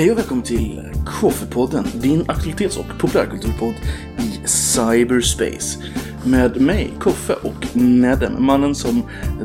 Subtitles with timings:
[0.00, 3.74] Hej och välkommen till Koffepodden, din aktualitets och populärkulturpodd
[4.18, 5.78] i cyberspace.
[6.24, 9.02] Med mig, Koffe och Nedem, mannen som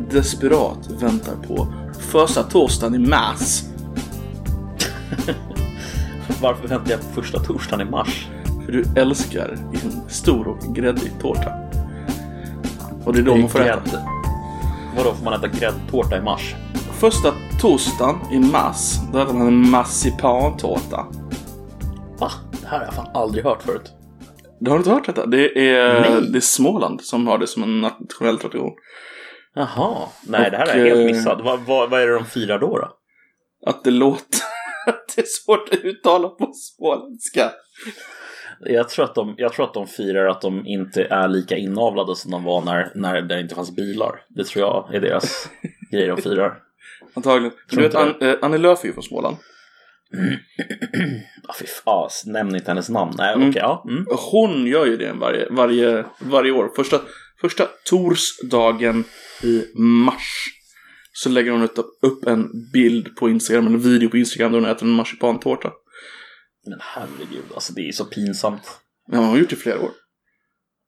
[0.09, 1.67] desperat väntar på
[1.99, 3.63] första torsdagen i mars.
[6.41, 8.27] Varför väntar jag på första torsdagen i mars?
[8.65, 11.51] För du älskar en stor och gräddig tårta.
[13.03, 13.81] Och det är då man får äta.
[13.81, 14.05] Grädde.
[14.97, 16.55] Vadå, får man äta gräddtårta i mars?
[16.91, 21.05] Första torsdagen i mars, då äter man en marsipantårta.
[22.19, 22.31] Va?
[22.61, 23.93] Det här har jag fan aldrig hört förut.
[24.59, 25.25] Du har inte hört detta?
[25.25, 26.31] Det är, Nej.
[26.31, 28.71] det är Småland som har det som en nationell tradition.
[29.55, 30.07] Jaha.
[30.27, 31.41] Nej, det här Och, är jag eh, helt missat.
[31.43, 32.77] Vad, vad, vad är det de firar då?
[32.77, 32.91] då?
[33.65, 34.39] Att det låter...
[34.87, 37.51] att det är svårt att uttala på småländska.
[38.59, 42.15] Jag tror, att de, jag tror att de firar att de inte är lika inavlade
[42.15, 44.21] som de var när, när det inte fanns bilar.
[44.29, 45.49] Det tror jag är deras
[45.91, 46.64] grej de firar.
[47.15, 47.51] Antagligen.
[47.69, 49.37] Du Tror vet, An, eh, Annie Lööf är ju från Småland.
[51.47, 53.13] Ah, fy fan, nämn inte hennes namn.
[53.17, 53.49] Nej, Mm.
[53.49, 53.85] okej, ja.
[53.89, 54.05] Mm.
[54.31, 56.71] Hon gör ju det varje, varje, varje år.
[56.75, 57.01] Första,
[57.41, 59.03] första torsdagen
[59.43, 60.45] i mars.
[61.11, 64.69] Så lägger hon ut, upp en bild på Instagram, en video på Instagram där hon
[64.69, 65.71] äter en marsipantårta.
[66.67, 68.79] Men herregud, alltså det är så pinsamt.
[69.07, 69.91] Men hon har gjort det i flera år.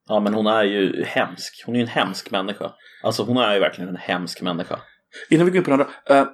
[0.09, 1.64] Ja, men hon är ju hemsk.
[1.66, 2.72] Hon är ju en hemsk människa.
[3.03, 4.80] Alltså hon är ju verkligen en hemsk människa.
[5.30, 5.94] Innan vi går in på den andra.
[6.22, 6.27] eh,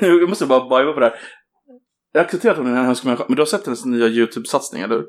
[0.00, 1.20] jag måste bara bajva på det här.
[2.12, 4.82] Jag accepterar att hon är en hemsk människa, men du har sett hennes nya YouTube-satsning,
[4.82, 5.06] eller hur?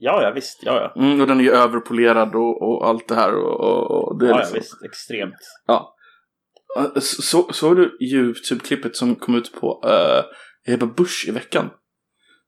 [0.00, 0.58] Ja, ja visst.
[0.62, 1.02] Ja, ja.
[1.02, 3.34] Mm, och den är ju överpolerad och, och allt det här.
[3.34, 4.82] Och, och, och det är Ja, ja, liksom, visst.
[4.84, 5.34] Extremt.
[5.66, 5.94] ja.
[6.78, 11.70] Eh, Så, såg du YouTube-klippet som kom ut på uh, Ebba Busch i veckan?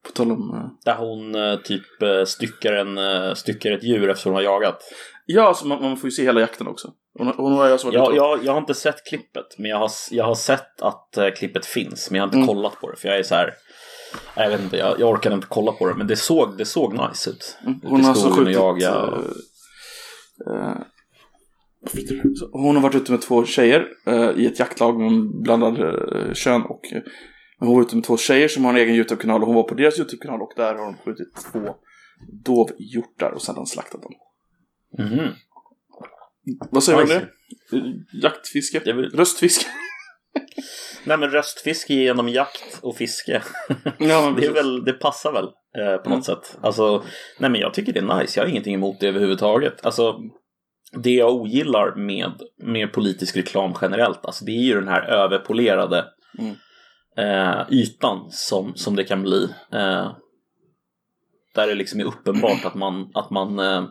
[0.06, 0.50] På tal om...
[0.54, 4.82] eh, Där hon eh, typ eh, styckar, en, styckar ett djur efter hon har jagat.
[5.26, 6.92] ja, alltså man, man får ju se hela jakten också.
[7.18, 9.90] Hon, hon har ju alltså Jag, jag, jag har inte sett klippet, men jag har,
[10.10, 12.10] jag har sett att eh, klippet finns.
[12.10, 12.46] Men jag har inte Mm.
[12.48, 13.54] kollat på det, för jag är så här...
[14.36, 16.64] nej, Jag vet inte, jag, jag orkade inte kolla på det, men det såg, det
[16.64, 17.58] såg nice ut.
[17.66, 18.54] Mm, Hon har alltså skjutit...
[18.54, 18.88] jaga.
[20.46, 20.76] eh, eh,
[22.52, 25.76] hon har varit ute med två tjejer eh, i ett jaktlag med blandad
[26.34, 26.80] kön och
[27.60, 29.62] eh, hon var ute med två tjejer som har en egen YouTube-kanal och hon var
[29.62, 31.74] på deras YouTube-kanal och där har de skjutit två
[32.44, 34.12] dovhjortar och sedan slaktat dem.
[34.98, 35.28] Mhm.
[36.70, 37.26] Vad säger du om det?
[38.22, 38.80] Jaktfiske?
[38.92, 39.66] Väl- Röstfiske?
[41.04, 43.42] Nej, men röstfiske genom jakt och fiske.
[43.98, 45.44] ja, men Det, väl, det passar väl
[45.78, 46.58] eh, på något sätt.
[46.60, 47.04] Alltså,
[47.38, 48.40] nej men jag tycker det är nice.
[48.40, 49.86] Jag har ingenting emot det överhuvudtaget.
[49.86, 50.18] Alltså,
[51.02, 52.32] det jag ogillar med,
[52.62, 56.04] med politisk reklam generellt, alltså det är ju den här överpolerade
[56.38, 56.54] Mm.
[57.20, 59.44] Eh, ytan som, som det kan bli.
[59.72, 60.12] Eh,
[61.54, 63.82] där det liksom är uppenbart att man, att man eh,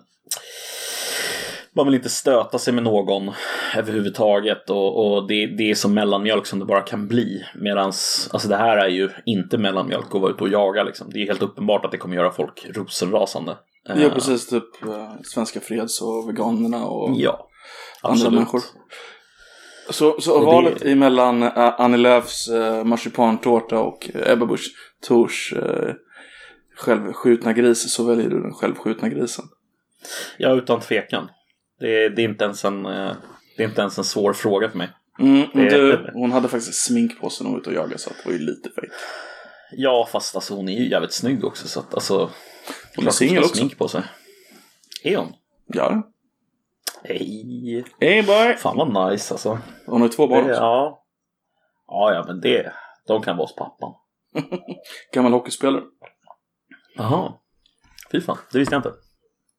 [1.75, 3.31] man vill inte stöta sig med någon
[3.78, 7.44] överhuvudtaget och, och det, det är som mellanmjölk som det bara kan bli.
[7.56, 11.09] Medans, alltså det här är ju inte mellanmjölk att vara ute och jaga liksom.
[11.13, 13.57] Det är helt uppenbart att det kommer göra folk rosenrasande.
[13.84, 14.50] Ja, Eh, precis.
[14.50, 17.50] Typ eh, Svenska Freds och veganerna och Ja,
[18.01, 18.62] andra människor.
[19.89, 24.72] Så, så Och det- valet emellan uh, Annie Lööfs uh, marsipantårta och uh, Ebba Busch
[25.07, 25.94] Thors uh,
[26.75, 29.45] självskjutna gris så väljer du den självskjutna grisen.
[30.38, 31.29] Ja, utan tvekan.
[31.79, 33.11] Det, det, är inte ens en, eh,
[33.57, 34.89] det är inte ens en svår fråga för mig.
[35.19, 37.97] Mm, Det- du, hon hade faktiskt smink på sig när hon var ute och jagade
[37.97, 38.91] så att det var ju lite fejk.
[39.71, 42.29] Ja, fast alltså hon är ju jävligt snygg också så att alltså...
[42.95, 43.56] Hon är singel också.
[43.56, 44.01] smink på sig.
[45.03, 45.33] Är hon?
[45.67, 46.11] Ja.
[47.03, 47.85] Hej!
[47.99, 48.55] Hey boy!
[48.57, 49.59] Fan vad nice alltså.
[49.85, 50.61] Hon har två barn också.
[50.61, 51.05] ja.
[51.87, 52.73] ja, ja, men det,
[53.07, 53.93] de kan vara hos pappan.
[55.13, 55.83] Gammal hockeyspelare.
[56.95, 57.33] Jaha.
[58.11, 58.93] Fy fan, det visste jag inte.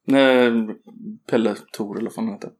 [0.04, 0.50] Nej,
[1.30, 2.50] Pelle Thor eller vad fan han heter.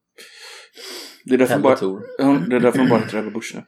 [1.24, 2.02] Det är därför hon bara, Thor.
[2.18, 3.64] ja, det är därför hon bara heter Ebba Busch nu.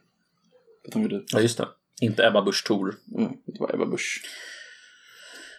[1.27, 1.67] Ja, just det.
[2.01, 2.95] Inte Ebba Busch Thor.
[3.17, 4.21] mm, det var Ebba Busch.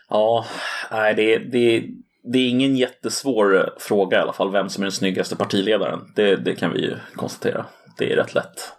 [0.09, 0.47] Ja,
[0.91, 1.89] nej, det, det,
[2.33, 6.13] det är ingen jättesvår eh, fråga i alla fall, vem som är den snyggaste partiledaren.
[6.17, 7.67] Det, det kan vi ju konstatera.
[7.99, 8.73] Det är rätt lätt.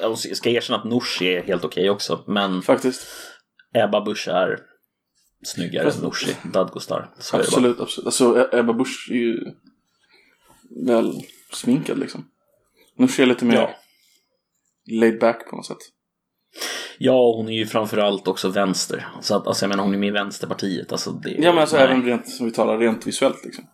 [0.00, 3.06] Jag ska erkänna att Nooshi är helt okej också, men Faktiskt.
[3.74, 4.58] Ebba Busch är
[5.44, 7.10] snyggare än Nooshi Dadgostar.
[7.32, 7.38] Är.
[7.38, 8.06] Absolut, absolut.
[8.06, 9.44] Alltså E- Ebba Busch är ju
[10.86, 11.12] väl
[11.52, 12.28] sminkad liksom.
[12.96, 13.70] Nu ser lite mer Ja.
[15.00, 15.78] laid back på något sätt.
[16.98, 19.06] Ja, hon är ju framförallt också vänster.
[19.20, 20.92] Så att, alltså, jag menar, hon är med i Vänsterpartiet.
[20.92, 21.84] Alltså, det, Ja men alltså nej.
[21.84, 23.64] även rent, som vi talar, rent visuellt liksom.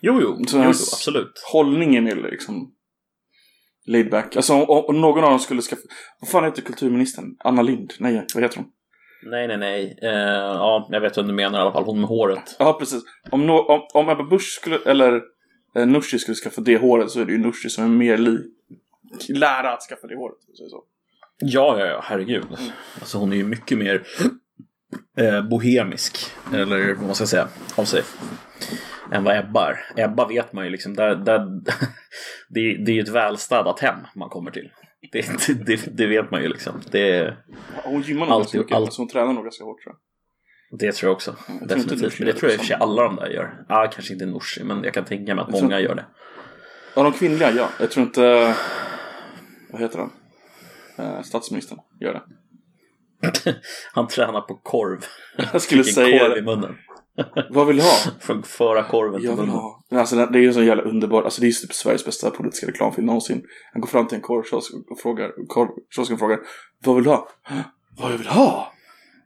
[0.00, 1.42] Jo, jo, Så jo, jo absolut.
[1.52, 2.72] Hållningen är liksom
[3.86, 4.36] laid back.
[4.36, 5.82] Alltså om, om någon av dem skulle skaffa...
[6.20, 7.36] Vad fan heter kulturministern?
[7.38, 7.92] Anna Lind?
[7.98, 8.66] Nej, vad heter hon?
[9.24, 9.98] Nej, nej, nej.
[10.02, 11.84] Eh, ja, jag vet vad du menar i alla fall.
[11.84, 12.56] Hon med håret.
[12.58, 13.02] Ja, precis.
[13.30, 15.20] Om, no, om, om Ebba Busch skulle, eller
[15.76, 18.52] eh, Nooshi skulle skaffa det håret så är det ju Nooshi som är mer lik
[19.28, 20.38] lära att skaffa det håret.
[20.54, 20.84] Så.
[21.42, 22.44] Ja, ja, ja, herregud.
[23.00, 24.02] Alltså hon är ju mycket mer
[25.18, 26.18] eh, bohemisk,
[26.54, 28.02] eller vad man ska säga, av sig.
[29.12, 30.04] Än vad Ebba är.
[30.04, 31.38] Ebba vet man ju liksom, där, där,
[32.48, 34.70] det, det är ju ett välstädat hem man kommer till.
[35.12, 36.72] Det, det, det vet man ju liksom.
[36.90, 37.36] Det,
[37.84, 38.74] Hon gymmar nog ganska mycket.
[38.76, 39.94] allt- Alltså hon tränar nog ganska hårt tror
[40.70, 40.78] jag.
[40.78, 41.36] det tror jag också.
[41.48, 42.18] inte Definitivt.
[42.18, 43.64] Men det tror jag i och för sig alla de där gör.
[43.68, 46.04] Ja, kanske inte Nooshi, men jag kan tänka mig att Jag tror- många gör det.
[46.96, 47.68] Ja, de kvinnliga, ja.
[47.80, 48.54] Jag tror inte...
[49.72, 50.10] Vad heter han?
[50.96, 52.22] Eh, statsministern gör det.
[53.92, 55.04] Han tränar på korv.
[55.52, 56.46] Jag skulle Fick en säga korv i det.
[56.46, 56.76] munnen.
[57.50, 57.96] Vad vill du ha?
[58.20, 59.54] För föra korven till Jag vill munnen.
[59.56, 59.84] ha.
[59.90, 61.24] Men alltså det är ju så jävla underbart.
[61.24, 63.42] Alltså det är ju typ Sveriges bästa politiska reklamfilm någonsin.
[63.72, 65.30] Han går fram till en korvkiosk och frågar,
[66.16, 66.38] frågar
[66.84, 67.28] Vad vill du ha?
[67.98, 68.72] Vad jag vill ha?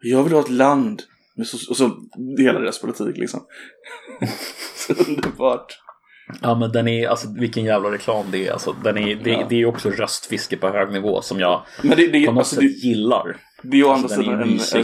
[0.01, 1.03] Jag vill ha ett land.
[1.37, 1.91] Med och så
[2.39, 3.41] hela deras politik liksom.
[4.77, 5.79] så underbart.
[6.43, 8.53] Ja men den är, alltså vilken jävla reklam det är.
[8.53, 9.47] Alltså, den är det, Ja.
[9.49, 12.55] det är också röstfiske på hög nivå som jag Men det, det, på något alltså,
[12.55, 13.37] sätt det, gillar.
[13.63, 14.43] det är ju å andra Alltså, sidan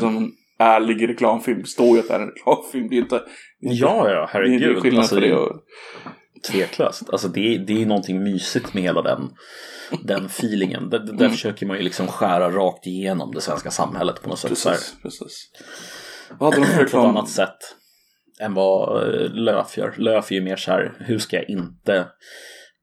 [0.09, 1.61] en, en, ärlig reklamfilm.
[1.63, 2.89] Det står ju att det är en reklamfilm.
[2.89, 3.23] Det är inte...
[3.59, 4.83] Ja, ja, Det är herregud.
[4.83, 5.57] skillnad Alltså, det och...
[6.53, 7.11] Tveklöst.
[7.11, 9.31] Alltså det, är- det är någonting mysigt med hela den,
[10.03, 10.91] den feelingen.
[10.91, 11.31] Där, där Mm.
[11.31, 14.49] försöker man ju liksom skära rakt igenom det svenska samhället på något sätt.
[14.51, 15.49] Precis, precis.
[16.39, 17.07] Vad hade de för på ett reklam?
[17.07, 17.57] annat sätt
[18.43, 19.95] än vad eh, Löf gör.
[19.99, 22.09] Löf är ju mer så här, hur ska jag inte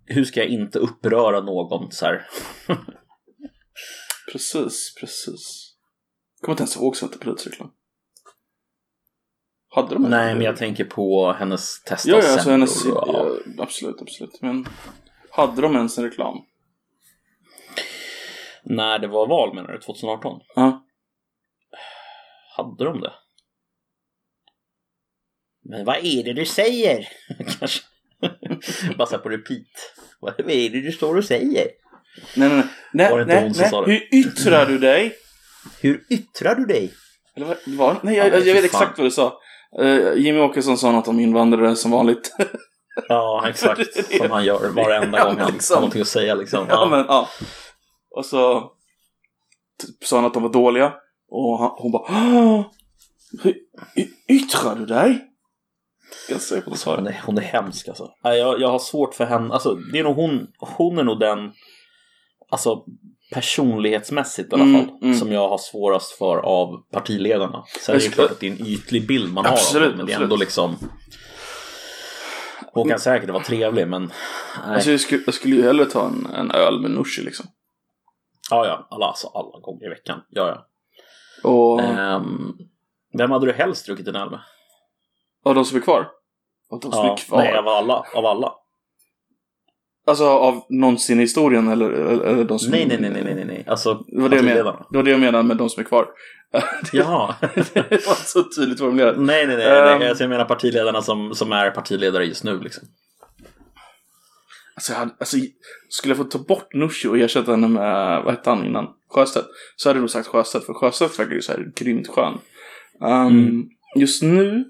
[0.06, 2.28] hur ska jag inte uppröra någon så här?
[4.32, 5.76] Precis, precis.
[6.40, 7.58] Jag kommer inte ens ihåg Centerpartiets.
[9.70, 10.04] Hade de?
[10.04, 12.86] Nej, men jag tänker på hennes testa Ja, ja, alltså hennes...
[12.86, 14.42] och- Ja, absolut, absolut.
[14.42, 14.66] Men
[15.32, 16.38] hade de ens en reklam?
[18.64, 19.80] När det var val menar du?
[19.80, 20.40] 2018?
[20.56, 20.86] Ja.
[22.58, 23.14] Hade de det?
[25.70, 27.08] Men vad är det du säger?
[27.60, 27.82] Kanske.
[28.98, 29.68] Bara på repeat.
[30.20, 31.68] Vad är det du står och säger?
[32.36, 32.64] Nej, nej,
[32.94, 33.12] nej.
[33.12, 34.10] Var det nej, inte nej, nej.
[34.12, 35.16] Hur yttrar du dig?
[35.82, 36.94] Hur yttrar du dig?
[37.36, 37.98] Eller det var?
[38.04, 39.40] Nej, jag, Ja, jag, fy vet exakt vad du sa.
[39.82, 42.36] Uh, Jimmy Åkesson sa något om invandrare som vanligt.
[43.08, 43.96] Ja, exakt.
[44.18, 45.74] Som han gör varenda Ja, gång han liksom.
[45.76, 46.66] har någonting att säga liksom.
[46.70, 47.30] ja, men ja.
[48.16, 48.72] Och så
[49.86, 50.94] typ, sa han att de var dåliga.
[51.30, 52.72] Och han, hon bara "Ah,
[53.44, 53.56] Hur
[54.30, 55.29] yttrar du dig?
[56.30, 58.12] Jag säger på det Hon är, hon är hemsk alltså.
[58.24, 59.54] Jag, jag har svårt för henne.
[59.54, 61.52] Alltså, det är nog hon, hon är nog den,
[62.50, 62.84] alltså
[63.34, 65.16] personlighetsmässigt i alla Mm, fall, mm.
[65.16, 67.64] som jag har svårast för av partiledarna.
[67.86, 69.98] Sen är det klart att det är en ytlig bild man har Absolut, av dem,
[69.98, 70.26] men det är absolut.
[70.32, 70.76] ändå liksom
[72.74, 74.76] hon kan säkert vara trevlig men nej.
[74.76, 77.46] Alltså jag skulle, jag skulle ju hellre ta en, en öl med Nooshi liksom.
[78.52, 80.22] ja, ja, alla, alltså, alla gånger i veckan.
[80.30, 80.66] Ja, ja.
[81.50, 82.54] Och, Ehm,
[83.18, 84.40] vem hade du helst druckit en öl med?
[85.44, 86.08] Och de som är kvar.
[86.70, 87.38] Och de som Ja, är kvar.
[87.38, 88.04] nej, av alla.
[88.14, 88.52] Av alla.
[90.08, 92.72] Alltså av någonsin i historien eller, eller, eller de som...
[92.72, 93.64] Nej, nej, nej, nej, nej, nej.
[93.68, 94.78] Alltså Det var det, jag menade.
[94.90, 96.08] det var det jag menade med de som är kvar.
[96.94, 97.36] Jaha.
[97.74, 99.16] det var så tydligt formulerat.
[99.20, 99.98] Nej, nej, nej.
[100.00, 100.10] Nej.
[100.10, 102.60] Alltså, jag menar partiledarna som, som är partiledare just nu.
[102.60, 102.84] Liksom.
[104.76, 105.38] Alltså, jag hade, alltså,
[105.90, 108.88] skulle jag få ta bort Nooshi och ersätta henne med, vad hette han innan?
[109.10, 109.48] Sjöstedt.
[109.76, 112.34] Så hade jag nog sagt Sjöstedt, för Sjöstedt verkar ju så här grymt skön.
[113.02, 113.64] Um, Mm.
[113.96, 114.66] Just nu.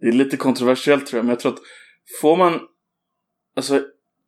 [0.00, 1.60] Det är lite kontroversiellt tror jag, men jag tror att
[2.20, 2.60] får man,
[3.56, 3.82] alltså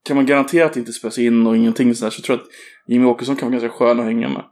[0.05, 2.51] kan man garantera att det inte spelas in och ingenting sådär så tror jag att
[2.87, 4.45] Jimmy Åkesson kan vara ganska skön att hänga med.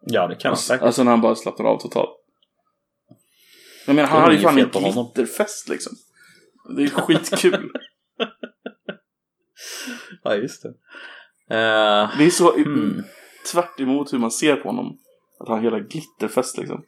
[0.00, 0.82] Ja, det kan han säkert.
[0.82, 2.10] Alltså när han bara slappnar av totalt.
[3.86, 5.92] Jag menar, han hade ju fan en glitterfest liksom.
[6.76, 7.70] Det är skitkul.
[10.22, 10.68] Ja, just det.
[11.50, 13.02] Eh, det är så hmm.
[13.52, 14.98] tvärt emot hur man ser på honom.
[15.38, 16.84] Att han har hela glitterfest liksom.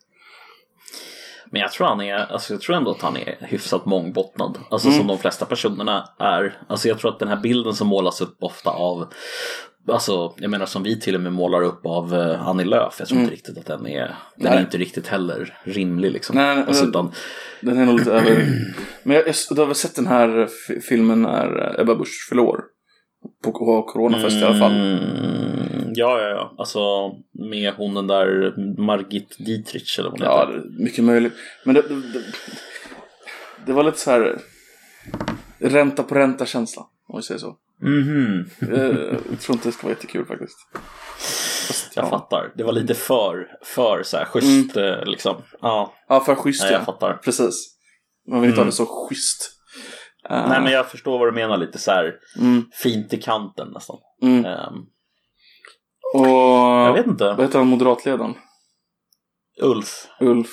[1.52, 4.58] Men jag tror, han är, alltså jag tror ändå att han är hyfsat mångbottnad.
[4.70, 4.98] Alltså Mm.
[4.98, 6.58] som de flesta personerna är.
[6.68, 9.06] Alltså jag tror att den här bilden som målas upp ofta av
[9.88, 12.94] Alltså, jag menar som vi till och med målar upp av uh, Annie Lööf.
[12.98, 14.60] Jag tror inte riktigt att den är, den är Nej.
[14.60, 16.36] inte riktigt heller rimlig liksom.
[16.36, 17.12] Nej, nej, alltså, utan,
[17.60, 18.46] Den är nog lite över.
[19.02, 22.26] Men jag, jag, du har väl sett den här f- filmen när eh, Ebba Busch
[22.30, 22.60] fyller år?
[23.42, 24.72] På coronafest i alla fall.
[24.72, 26.54] Mm, ja, ja, ja.
[26.58, 26.80] Alltså
[27.32, 30.68] med hon den där Margit Dietrich eller vad hon Ja, heter.
[30.78, 31.32] mycket möjligt.
[31.64, 32.22] Men det, det,
[33.66, 34.38] det, var lite så här
[35.58, 36.82] ränta på ränta känsla.
[37.08, 37.56] Om vi säger så.
[37.82, 38.44] Mhm.
[38.62, 40.56] Eh, Jag tror inte det ska vara jättekul faktiskt.
[41.66, 42.10] Fast, Jag ja.
[42.10, 42.52] fattar.
[42.56, 45.36] Det var lite för, för så här schysst eh, liksom.
[45.60, 46.70] Ja, ja, för schysst ja.
[46.72, 47.12] jag fattar.
[47.24, 47.76] Precis.
[48.28, 48.66] Man vill inte Mm.
[48.66, 49.59] ha det så schysst.
[50.28, 53.68] Eh, Nej, men jag förstår vad du menar lite så här mm, fint i kanten
[53.68, 53.96] nästan.
[54.22, 54.44] mm.
[54.44, 54.74] Ehm,
[56.14, 57.24] Och jag vet inte.
[57.24, 58.34] vad heter han moderatledaren?
[59.62, 60.06] Ulf.
[60.20, 60.50] Ulf?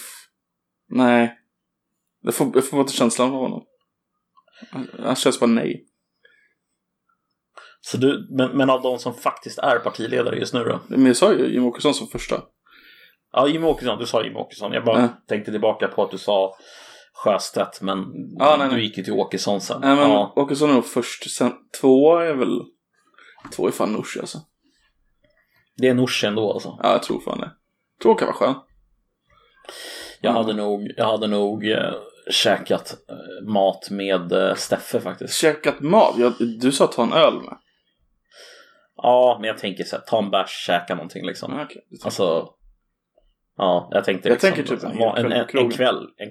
[0.90, 1.38] Nej.
[2.22, 3.64] Jag får, jag får inte känslan av honom.
[5.04, 5.84] Han- känns bara nej.
[7.82, 10.80] Så du, men, men av de som faktiskt är partiledare just nu då?
[10.88, 12.42] Men jag sa ju Jimmie Åkesson som första.
[13.32, 14.00] Ja, Jimmie Åkesson.
[14.00, 14.74] Du sa Jimmie Åkesson.
[14.74, 15.08] Jag bara Ja.
[15.28, 16.56] tänkte tillbaka på att du sa
[17.24, 17.98] Sjöstedt, men
[18.40, 18.84] Ja, nej, du nej.
[18.84, 19.82] gick ju till Åkesson sen.
[19.82, 20.34] Nej men ja.
[20.36, 22.62] Åkesson är nog först, sen tvåa är väl...
[23.56, 24.38] Två är fan Nooshi alltså.
[25.78, 26.80] Det är Nooshi ändå alltså.
[26.84, 27.52] Ja, jag tror fan det.
[28.02, 28.56] Tror kan vara skön.
[30.22, 30.44] Jag Mm.
[30.44, 31.94] hade nog, jag hade nog eh,
[32.32, 35.34] käkat eh, mat med eh, Steffe faktiskt.
[35.34, 36.14] Käkat mat?
[36.18, 37.58] Jag, du sa ta en öl med.
[38.96, 41.68] Ja, men jag tänker så här, ta en bärs, käka någonting liksom.
[41.90, 42.50] Det Alltså,
[43.58, 46.08] ja, jag tänkte Jag liksom, tänker typ en en, en, kväll en, kväll.
[46.18, 46.30] En,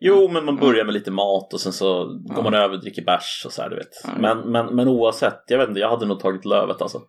[0.00, 2.04] jo, men man börjar med lite mat och sen så
[2.34, 3.88] går man över och dricker bärs och så här, du vet.
[4.04, 4.10] Ja.
[4.18, 7.02] Men, men, men oavsett, jag vet inte, jag hade nog tagit Lövet alltså.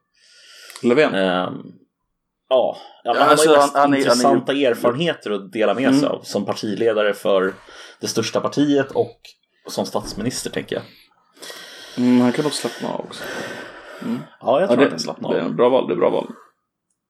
[0.84, 1.14] Löfven?
[1.16, 1.54] Ehm,
[2.50, 5.32] ja, ja, men Ja, han alltså, har ju mest han- han är- han intressanta erfarenheter
[5.32, 6.18] att dela med sig Mm.
[6.18, 7.54] av som partiledare för
[8.02, 9.20] det största partiet och
[9.68, 10.84] som statsminister tänker jag.
[11.98, 13.24] Mm, han kan nog slappna av också.
[14.04, 15.48] Ja, jag Ja, tror det, att den slappnar det är av.
[15.50, 15.88] en bra val.
[15.88, 16.28] Det är bra val.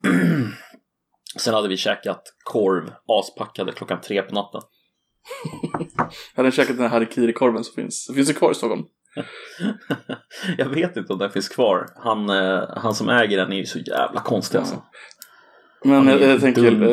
[1.38, 4.62] Sen hade vi käkat korv aspackade klockan tre på natten.
[6.36, 8.12] Jag hade käkat den här harikiri-korven som finns.
[8.16, 8.84] Finns det kvar i Stockholm?
[10.58, 11.88] jag vet inte om den finns kvar.
[11.96, 14.84] Han, eh, han som äger den är ju så jävla konstig alltså.
[15.84, 16.84] Men jag, jag tänker,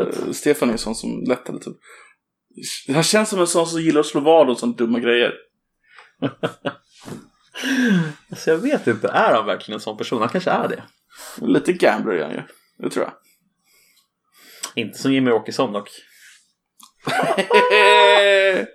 [0.00, 0.32] eh.
[0.32, 1.76] Stefan är en sån som lätt hade typ.
[2.94, 5.32] Han känns som en sån som gillar att slå vad och sånt dumma grejer.
[8.30, 8.50] alltså.
[8.50, 10.20] Jag vet inte, är han verkligen en sån person?
[10.20, 10.82] Han kanske är det.
[11.46, 12.42] Lite gambler är han ju.
[12.78, 13.12] Det tror jag.
[14.74, 15.90] Inte som Jimmy Åkesson dock.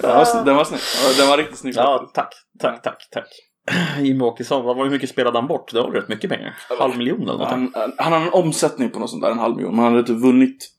[0.00, 0.80] den, var, den var snygg.
[1.04, 1.74] Ja, Den var riktigt snygg.
[1.76, 3.28] Ja, tack, tack, tack, tack.
[4.00, 5.72] Jimmy Åkesson, vad hur mycket spelade han bort?
[5.72, 6.56] Det var rätt mycket pengar.
[6.78, 7.70] Halv miljon eller någonting.
[7.74, 9.74] han, han har en omsättning på något sånt där, en halv miljon.
[9.76, 10.70] Men han hade typ vunnit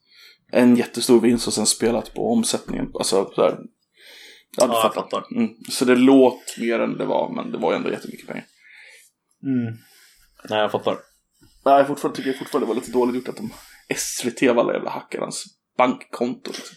[0.52, 2.90] en jättestor vinst och sen spelat på omsättningen.
[2.94, 3.58] Alltså så här.
[4.56, 5.02] Ja, du Ja, jag fattar.
[5.02, 5.36] fattar.
[5.36, 5.50] Mm.
[5.70, 8.44] Så det låt mer än det var, men det var ändå jättemycket pengar.
[9.46, 9.74] Mm.
[10.50, 10.96] Nej, jag fattar.
[11.64, 13.50] Nej, jag fortfarande, tycker jag fortfarande det var lite dåligt gjort att de
[13.96, 15.44] SVT av alla jävla hackar hans
[15.78, 16.50] bankkonto.
[16.50, 16.76] Liksom.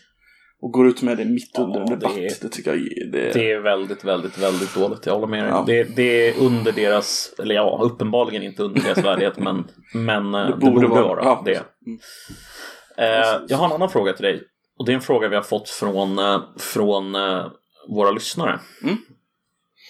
[0.62, 2.18] Och går ut med det mitt Ja, under en det debatt.
[2.18, 5.06] är- Det, tycker jag är- det, Det är väldigt, väldigt, väldigt dåligt.
[5.06, 5.50] Jag håller med dig.
[5.52, 5.64] Ja.
[5.68, 10.48] Det, det är under deras, eller ja, uppenbarligen inte under deras värdighet, men, men eh,
[10.48, 11.64] det, borde, vara, ja, det.
[11.86, 12.00] Mm.
[12.98, 14.44] Eh, jag har en annan fråga till dig.
[14.80, 17.46] Och det är en fråga vi har fått från, eh, från eh,
[17.90, 18.60] våra lyssnare.
[18.84, 18.98] Mm.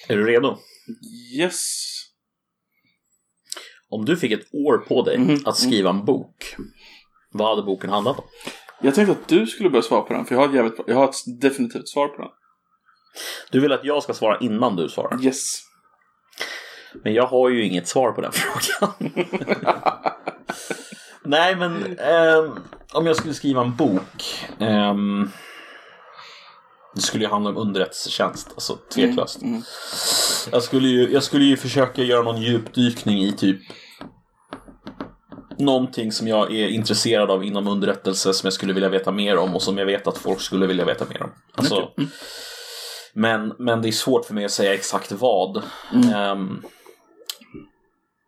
[0.10, 0.58] Är du redo?
[1.40, 1.84] Yes.
[3.90, 5.38] Om du fick ett år på dig Mhm.
[5.46, 6.56] att skriva en bok,
[7.32, 8.26] vad hade boken handlat om?
[8.82, 10.96] Jag tänkte att du skulle börja svara på den, för jag har ett, jävligt, jag
[10.96, 12.32] har ett definitivt svar på den.
[13.52, 15.24] Du vill att jag ska svara innan du svarar.
[15.24, 15.62] Yes.
[17.04, 18.94] Men jag har ju inget svar på den frågan.
[21.24, 22.60] Nej, men ehm,
[22.94, 24.46] om jag skulle skriva en bok.
[24.60, 25.30] ehm,
[26.96, 29.42] det skulle ju handla om underrättelsetjänst, alltså tveklöst.
[29.42, 29.62] Mm.
[30.52, 33.60] Jag, skulle ju, jag skulle ju försöka göra någon djupdykning i typ
[35.60, 39.56] någonting som jag är intresserad av inom underrättelse som jag skulle vilja veta mer om
[39.56, 41.30] och som jag vet att folk skulle vilja veta mer om.
[41.56, 41.92] Alltså,
[43.14, 45.64] men, men det är svårt för mig att säga exakt vad.
[46.16, 46.62] Ehm,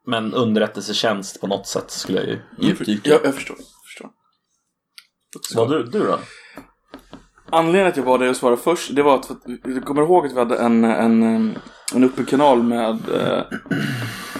[0.07, 3.09] men underrättelsetjänst på något sätt skulle jag ju djupdyka.
[3.09, 3.57] Jag, jag förstår.
[3.57, 4.11] Jag förstår.
[5.55, 6.19] Vad du, du då?
[7.51, 9.29] Anledningen att jag bad dig att svara först, det var att,
[9.63, 11.23] du kommer ihåg att vi hade en, en,
[11.95, 13.43] en öppen kanal med, eh,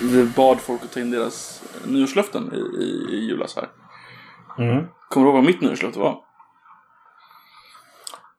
[0.02, 3.70] vi bad folk att ta in deras nyårslöften i, i, i julas här.
[4.66, 4.86] Mm.
[5.10, 6.18] Kommer du ihåg vad mitt nyårslöfte var?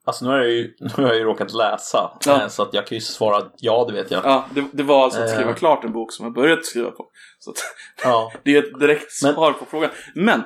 [0.04, 2.42] Alltså nu har, jag ju, nu har jag råkat läsa, Ja.
[2.42, 4.24] eh, så att jag kan ju svara att ja, det vet jag.
[4.24, 5.34] Ja, det, det var alltså att Eh.
[5.34, 7.06] skriva klart en bok som jag börjat skriva på.
[7.38, 7.56] Så att,
[8.04, 8.32] Ja.
[8.44, 9.90] det är ett direkt Men- svar på frågan.
[10.14, 10.42] Men,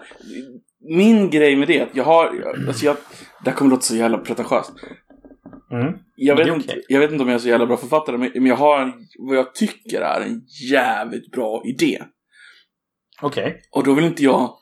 [0.80, 2.96] min grej med det, att jag har, alltså jag,
[3.44, 4.72] det här kommer låta så jävla pretentiöst.
[5.72, 5.94] Mm.
[6.16, 8.16] Jag Men vet, är inte, jag vet inte om jag är så jävla bra författare,
[8.18, 12.02] men men jag har en, vad jag tycker är en jävligt bra idé.
[13.24, 13.62] Okej.
[13.70, 14.58] Och då vill inte jag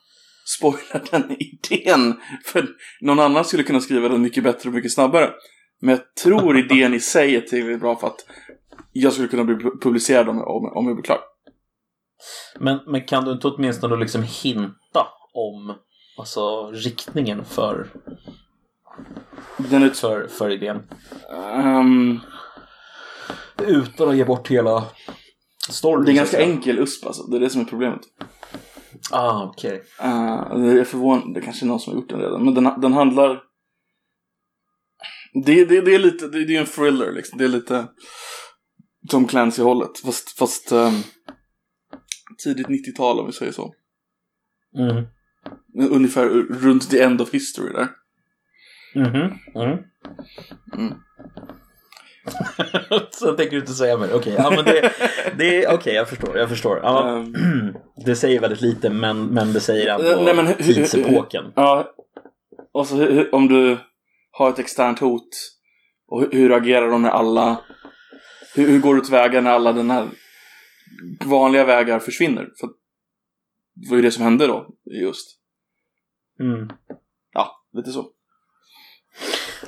[0.58, 2.20] spoila den idén.
[2.44, 2.68] För
[3.00, 5.30] någon annan skulle kunna skriva den mycket bättre och mycket snabbare.
[5.80, 8.26] Men jag tror idén i sig är tillräckligt bra för att
[8.92, 11.20] jag skulle kunna bli pu- publicerad om, om, om jag blir klar.
[12.60, 15.74] Men, men kan du inte åtminstone liksom hinta om
[16.18, 17.88] alltså, riktningen för,
[19.56, 20.82] Den är, för, för idén?
[21.54, 22.20] um,
[23.66, 24.84] Utan att ge bort hela
[25.68, 26.04] storyn.
[26.04, 27.22] det är ganska enkel USP alltså.
[27.22, 28.00] Det är det som är problemet.
[29.10, 29.82] Ah, okej.
[30.04, 32.44] Uh, det är förvånande, det kanske är någon som har gjort den redan.
[32.44, 33.42] Men den, den handlar...
[35.44, 37.38] Det, det, det är lite, det, det är en thriller liksom.
[37.38, 37.88] Det är lite
[39.08, 39.98] Tom Clancy-hållet.
[39.98, 41.02] Fast, fast ehm,
[42.44, 43.74] tidigt 90-tal om vi säger så.
[44.78, 45.06] Mm.
[45.90, 47.88] Ungefär runt the end of history där.
[48.94, 49.38] Mhm.
[49.54, 49.78] Mm.
[53.10, 54.14] Så tänker du inte säga mer.
[54.14, 54.92] Okej, ja, men det,
[55.38, 56.38] det, okej, jag förstår.
[56.38, 56.80] Jag förstår.
[56.82, 57.34] Ja, Ehm,
[58.06, 61.52] det säger väldigt lite, men, men det säger ändå Nej, men hur- hur- tidsepoken.
[61.56, 61.94] Ja.
[62.72, 63.78] Och så hur, hur- om du
[64.30, 65.28] har ett externt hot.
[66.08, 67.60] Och hur, hur agerar de när alla...
[68.54, 70.08] Hur, hur går du tillväga när alla den här
[71.24, 72.48] vanliga vägar försvinner?
[72.60, 72.66] För
[73.74, 74.66] det var ju det som hände då,
[75.00, 75.38] just.
[76.40, 76.70] Mm.
[77.32, 78.06] Ja, lite så.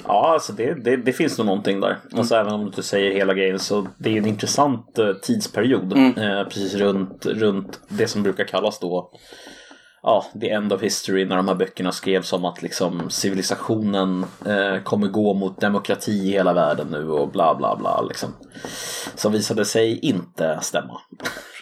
[0.07, 1.99] Ja, alltså det, det, det finns nog någonting där.
[2.13, 5.93] Alltså även om du inte säger hela grejen så det är en intressant eh, tidsperiod.
[5.93, 6.19] Mm.
[6.19, 9.11] Eh, precis runt, runt det som brukar kallas då
[10.07, 14.83] Ja, the end of history när de här böckerna skrevs om att liksom civilisationen eh,
[14.83, 18.35] kommer gå mot demokrati i hela världen nu och bla bla bla liksom.
[19.15, 21.01] Som visade sig inte stämma.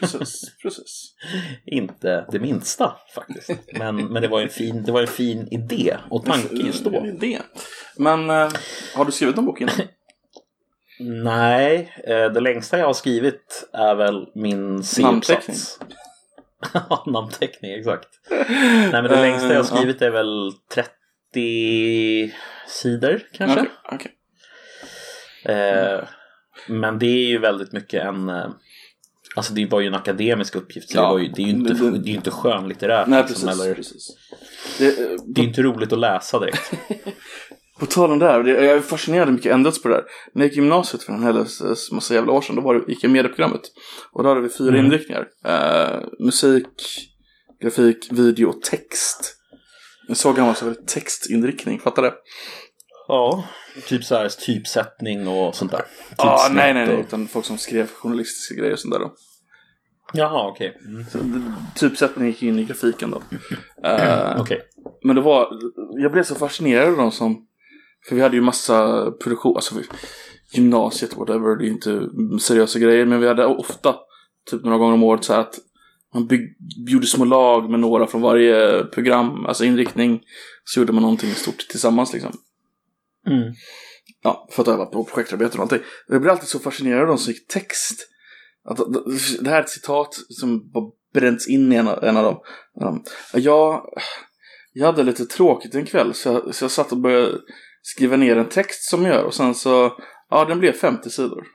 [0.01, 1.15] Precis, precis.
[1.67, 3.51] Inte det minsta faktiskt.
[3.79, 6.91] Men, men det, var en fin, det var en fin idé och tanke just då.
[7.21, 7.43] det.
[7.97, 8.49] Men eh,
[8.95, 9.75] har du skrivit någon bok innan?
[11.01, 14.83] Nej, eh, det längsta jag har skrivit är väl min.
[14.83, 15.79] C-uppsats.
[17.07, 18.09] Namnteckning, exakt.
[18.31, 22.33] Nej, men det längsta jag har Eh, skrivit är väl 30
[22.69, 23.61] sidor kanske.
[23.61, 24.13] Okej, okej.
[25.57, 26.05] Eh,
[26.69, 28.29] men det är ju väldigt mycket en...
[28.29, 28.47] eh,
[29.37, 30.91] Alltså det var ju en akademisk uppgift.
[30.91, 33.07] Så Ja, det, var ju, det är ju inte, det- det- är inte skönlitterärt.
[33.09, 33.63] Nej, liksom, precis.
[33.65, 34.09] eller, precis.
[34.79, 36.73] Det, eh, det är ju inte roligt att läsa direkt.
[37.83, 40.05] På tal om det här, jag är fascinerad hur mycket ändrats på det här.
[40.35, 42.85] När jag gick i gymnasiet för en helvetes massa jävla år sedan, då var det,
[42.93, 43.61] gick jag medieprogrammet.
[44.13, 44.87] Och då hade vi fyra Mm.
[44.87, 45.27] inriktningar.
[45.47, 46.67] Eh, musik,
[47.63, 49.37] grafik, video och text.
[50.09, 52.13] En så gammal så var det textinriktning, fattar du?
[53.09, 53.45] ja,
[53.89, 55.83] typ så här typsättning och sånt där.
[56.17, 59.15] Ah, Typsnitt nej, nej, nej, utan folk som skrev journalistiska grejer och sånt där då.
[60.13, 60.77] Jaha, okej.
[60.87, 61.05] Mm.
[61.05, 63.23] Så, det- typsättning gick in i grafiken då.
[63.85, 64.61] Eh, Okej.
[65.05, 65.49] Men det var,
[66.03, 67.47] jag blev så fascinerad av de som,
[68.09, 69.75] för vi hade ju massa produktion, alltså
[70.53, 72.09] gymnasiet, whatever, det är inte
[72.41, 73.97] seriösa grejer, men vi hade ofta,
[74.51, 75.59] typ några gånger om året så att
[76.15, 76.57] man bygg,
[76.89, 80.21] gjorde små lag med några från varje program, alltså inriktning,
[80.65, 82.33] så gjorde man någonting stort tillsammans liksom.
[83.27, 83.55] Mm.
[84.23, 85.81] Ja, för att öva på projektarbete och allting.
[86.09, 88.09] Jag blir alltid så fascinerad av de som gick text.
[88.65, 88.79] Att,
[89.41, 92.25] det här är ett citat som bara bränts in i en av, en av
[92.75, 93.05] dem.
[93.35, 93.87] Jag,
[94.73, 97.39] jag hade lite tråkigt en kväll så jag, så jag satt och började
[97.83, 99.93] skriva ner en text som jag gör och sen så,
[100.31, 101.45] ja den blev 50 sidor.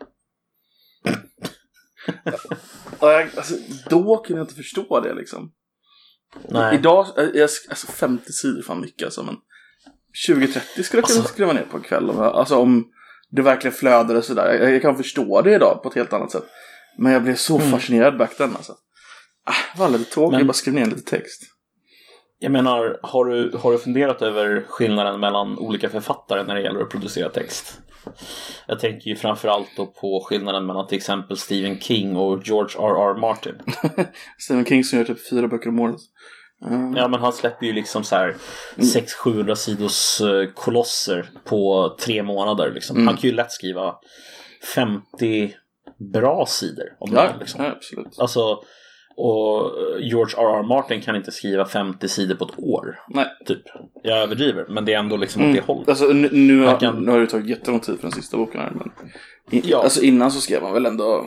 [3.00, 3.56] och jag, alltså,
[3.90, 5.52] då kunde jag inte förstå det liksom.
[6.50, 6.76] Nej.
[6.76, 9.36] Idag, jag, jag- alltså 50 sidor är fan mycket alltså men
[10.28, 12.10] 20-30 skulle jag kunna Alltså- skriva ner på en kväll.
[12.10, 12.86] Alltså om
[13.30, 14.54] det verkligen flödade sådär.
[14.62, 16.44] Jag, jag kan förstå det idag på ett helt annat sätt.
[16.98, 18.76] Men jag blev så fascinerad back then alltså.
[19.46, 21.42] Ah, det var lite tråkigt, Men- jag bara skrev ner lite text.
[22.39, 26.82] Jag menar, har du, har du funderat över skillnaden mellan olika författare när det gäller
[26.82, 27.80] att producera text?
[28.67, 33.19] Jag tänker ju framförallt då på skillnaden mellan till exempel Stephen King och George R.R.
[33.19, 33.56] Martin.
[34.38, 36.00] Stephen King som gör typ fyra böcker om året.
[36.65, 36.95] Mm.
[36.95, 38.36] Ja, men han släpper ju liksom så här
[38.76, 42.71] 600-700 sidors eh, kolosser på tre månader.
[42.73, 42.95] Liksom.
[42.95, 43.08] Mm.
[43.08, 43.95] Han kan ju lätt skriva
[44.76, 45.54] 50
[46.13, 47.23] bra sidor om det.
[47.23, 47.63] Ja, Liksom.
[47.63, 48.19] ja, absolut.
[48.19, 48.63] Alltså,
[49.18, 50.64] och eh, George R.R.
[50.64, 53.00] Martin kan inte skriva 50 sidor på ett år.
[53.10, 53.26] Nej.
[53.46, 53.62] Typ.
[54.04, 55.56] Jag överdriver, men det är ändå liksom åt Mm.
[55.56, 55.90] det hållet.
[55.90, 58.62] Alltså nu, nu, har, kan- nu har det tagit jättelång tid för den sista boken
[58.62, 58.72] här.
[58.72, 58.92] Men
[59.64, 59.84] Ja.
[59.84, 61.26] Alltså innan så skrev han väl ändå...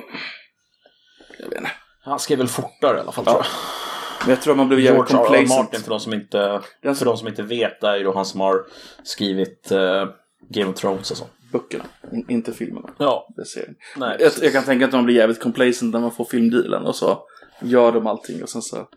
[1.39, 1.71] Jag vet inte.
[2.03, 3.33] Han skrev väl fortare i alla fall Ja.
[3.33, 4.27] tror jag.
[4.27, 5.39] Men jag tror man blev jävligt George R.R.
[5.39, 5.61] complacent.
[5.65, 8.25] Martin, för de som inte, Den- för de som inte vet, är ju då han
[8.25, 8.65] som har
[9.03, 10.05] skrivit eh,
[10.49, 11.25] Game of Thrones och så.
[11.53, 12.89] Böckerna, in, inte filmerna.
[12.99, 14.17] Ja, Det ser nej.
[14.21, 14.33] jag.
[14.43, 17.19] Jag kan tänka att man blir jävligt complacent när man får filmdealen och så
[17.63, 18.89] gör de allting och sen så...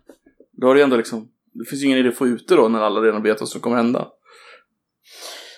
[0.61, 1.29] Då har det ändå liksom...
[1.53, 3.49] Det finns ju ingen idé att få ut det då när alla redan vet vad
[3.49, 4.07] som kommer hända.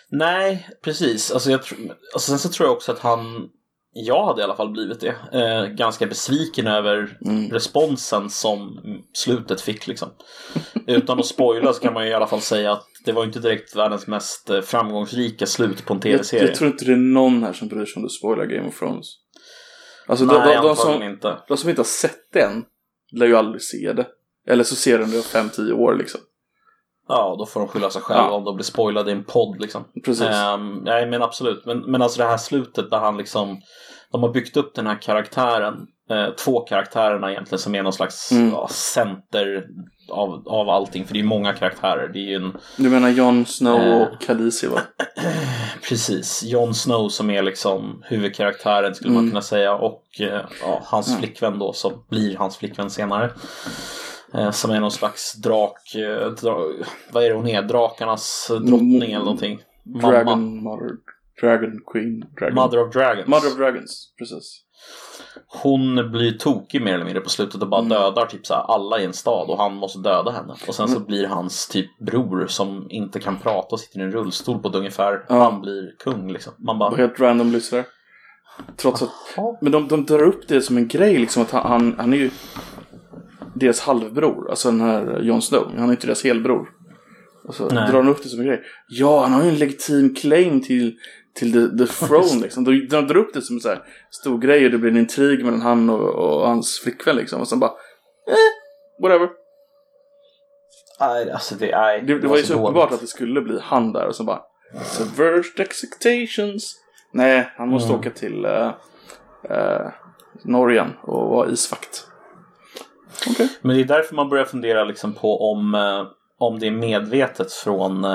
[0.10, 1.32] Nej, precis.
[1.32, 3.50] Alltså, jag tr- alltså, sen så tror jag också att han,
[3.94, 7.52] jag hade i alla fall blivit det, eh, ganska besviken över Mm.
[7.52, 8.80] responsen som
[9.14, 9.88] slutet fick.
[9.88, 10.10] Liksom.
[10.88, 13.40] Utan att spoila så kan man ju i alla fall säga att det var inte
[13.40, 16.46] direkt världens mest eh, framgångsrika slut på en Jag, tv-serie.
[16.48, 18.80] jag tror inte det är någon här som bryr sig om du spoilar Game of
[18.80, 19.06] Thrones.
[20.08, 21.38] Alltså Nej, de, de, de, som, inte.
[21.48, 22.66] de som inte har sett det än
[23.12, 24.08] lär ju aldrig se det.
[24.48, 26.22] Eller så ser de det om 5-10 år liksom.
[27.08, 28.32] Ja, då får de skylla sig själva Ja.
[28.32, 29.84] om de blir spoilade i en podd liksom.
[30.06, 30.28] Precis.
[30.28, 33.62] Ehm, nej men absolut, men, men alltså det här slutet där han liksom
[34.12, 38.32] De har byggt upp den här karaktären eh, Två karaktärerna egentligen som är någon slags
[38.32, 38.50] Mm.
[38.50, 39.68] ja, center
[40.10, 43.46] av, av allting För det är ju många karaktärer Det är en, Du menar Jon
[43.46, 44.02] Snow Eh.
[44.02, 44.82] och Khaleesi va?
[45.90, 49.32] precis, Jon Snow som är liksom huvudkaraktären skulle man Mm.
[49.32, 51.20] kunna säga Och eh, ja, hans Mm.
[51.20, 53.30] flickvän då som blir hans flickvän senare
[54.34, 55.78] eh, Som är någon slags drak,
[56.42, 56.60] dra,
[57.12, 57.62] vad är det hon är?
[57.62, 60.10] Drakarnas drottning eller någonting Mamma.
[60.12, 60.90] Dragon Mother.
[61.42, 62.26] Dragon Queen.
[62.40, 62.56] Dragon.
[62.56, 63.28] Mother of Dragons.
[63.28, 64.62] Mother of Dragons, precis.
[65.48, 67.90] Hon blir tokig mer eller mindre på slutet och bara Mm.
[67.90, 70.54] dödar typ så här alla i en stad och han måste döda henne.
[70.68, 74.12] Och sen så blir hans typ bror som inte kan prata och sitter i en
[74.12, 75.44] rullstol på ett ungefär, Ja.
[75.44, 76.54] han blir kung liksom.
[76.58, 76.96] Man Och bara...
[76.96, 77.86] helt randomly sådär.
[78.78, 79.10] Trots att...
[79.62, 82.18] Men de, de drar upp det som en grej liksom att han, han, han är
[82.18, 82.30] ju
[83.56, 84.50] deras halvbror.
[84.50, 85.72] Alltså den här Jon Snow.
[85.78, 86.68] Han är inte deras helbror.
[87.48, 87.92] Och så Nej.
[87.92, 88.62] drar de upp det som en grej.
[88.90, 90.96] Ja, han har ju en legitim claim till,
[91.36, 92.64] till the, the throne liksom.
[92.64, 94.98] De, de drar upp det som en så här stor grej och det blir en
[94.98, 97.42] intrig mellan han och, och hans flickvän liksom.
[97.42, 97.72] Och sen bara...
[98.28, 99.30] Eh, whatever.
[101.00, 102.64] Nej, alltså det, nej, Det, det var ju så dåligt.
[102.64, 104.42] uppenbart att det skulle bli han där och så bara
[104.84, 106.76] Subverged expectations.
[107.14, 108.00] Nej, han måste Mm.
[108.00, 108.72] åka till uh,
[109.52, 109.88] uh,
[110.44, 112.08] Norge och vara isvakt.
[113.30, 113.50] Okej.
[113.62, 116.06] Men det är därför man börjar fundera liksom på om, eh,
[116.38, 118.06] om det är medvetet från,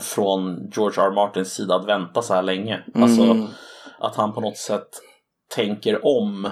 [0.00, 1.06] från George R.
[1.06, 1.14] R.
[1.14, 2.82] Martins sida att vänta så här länge.
[2.94, 3.46] Alltså Mm.
[3.98, 4.88] att han på något sätt
[5.54, 6.50] tänker om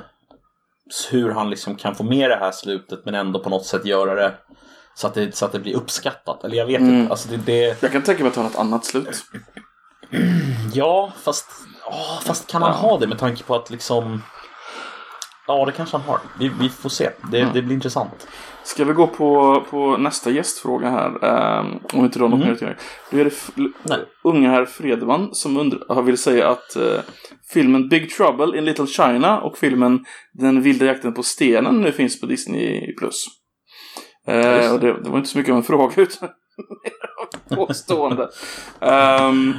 [1.10, 4.14] hur han liksom kan få med det här slutet men ändå på något sätt göra
[4.14, 4.34] det
[4.94, 6.44] så att det, så att det blir uppskattat.
[6.44, 6.94] Eller jag vet Mm.
[7.00, 7.10] inte.
[7.10, 9.24] Alltså det, det, Jag kan tänka mig att har ett annat slut.
[10.74, 11.46] ja, fast,
[11.86, 14.22] åh, fast kan han ha det med tanke på att liksom
[15.46, 16.18] Ja, det kanske han har.
[16.38, 17.11] Vi, vi får se.
[17.30, 17.54] Det, Mm.
[17.54, 18.28] det blir intressant.
[18.62, 21.09] Ska vi gå på, på nästa gästfråga här?
[21.61, 22.48] Um, om inte du har något Mm.
[22.48, 22.74] mer att göra.
[23.11, 23.35] Då är det
[23.82, 23.98] Nej.
[24.24, 27.00] unge herr Fredman som undrar, har vill säga att eh,
[27.52, 32.20] filmen Big Trouble in Little China och filmen Den vilda jakten på stenen nu finns
[32.20, 32.94] på Disney+.
[32.98, 33.24] Plus.
[34.28, 36.28] Eh, Just och det, det var inte så mycket av en fråga utan
[37.56, 38.22] påstående.
[38.80, 39.54] um,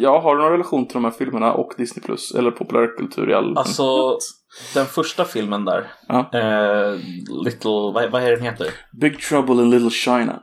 [0.00, 3.34] ja, har du någon relation till de här filmerna och Disney+, Plus eller populärkultur i
[3.34, 3.58] allmänhet?
[3.58, 4.18] Alltså,
[4.74, 5.92] den första filmen där.
[6.08, 6.30] Ja.
[6.32, 6.98] Eh,
[7.44, 8.66] Little, vad, vad är den heter?
[8.92, 10.42] Big Trouble in Little China.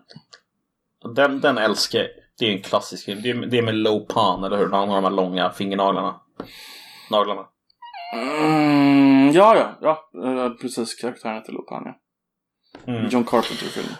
[1.15, 2.07] Den, den älskar jag.
[2.39, 3.21] Det är en klassisk film.
[3.21, 4.69] Det är, det är med Lo Pan, eller hur?
[4.71, 6.15] Han har de här långa fingernaglarna.
[7.11, 7.45] Naglarna.
[8.13, 10.09] Mm, ja, ja, ja.
[10.25, 11.99] Eh, precis, karaktären till Lopan, ja.
[12.93, 13.09] Mm.
[13.09, 13.93] John Carpenter-film.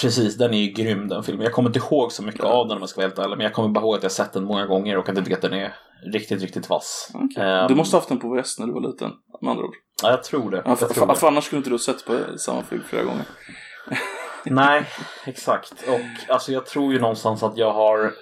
[0.00, 1.44] Precis, den är ju grym den filmen.
[1.44, 3.36] Jag kommer inte ihåg så mycket av den om jag ska vara helt ärlig.
[3.36, 5.36] Men jag kommer bara ihåg att jag sett den många gånger och att jag tycker
[5.36, 5.74] att den är
[6.12, 7.10] riktigt, riktigt vass.
[7.14, 7.44] Okej.
[7.44, 9.74] Ehm, Du måste ha haft den på VS när du var liten, med andra ord.
[10.02, 10.56] Ja, jag tror det.
[10.56, 11.18] Ja, Jag för, tror för, det.
[11.20, 13.24] för annars skulle inte du ha sett på samma film flera gånger.
[14.44, 14.86] Nej,
[15.26, 15.72] exakt.
[15.88, 18.12] Och alltså jag tror ju någonstans att jag har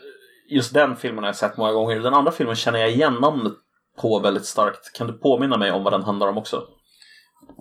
[0.48, 2.00] Just den filmen har jag sett många gånger.
[2.00, 3.52] Den andra filmen känner jag igen namnet
[4.00, 4.92] på väldigt starkt.
[4.92, 6.56] Kan du påminna mig om vad den handlar om också?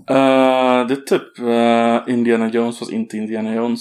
[0.10, 3.80] Eh, det är typ eh, Indiana Jones fast inte Indiana Jones.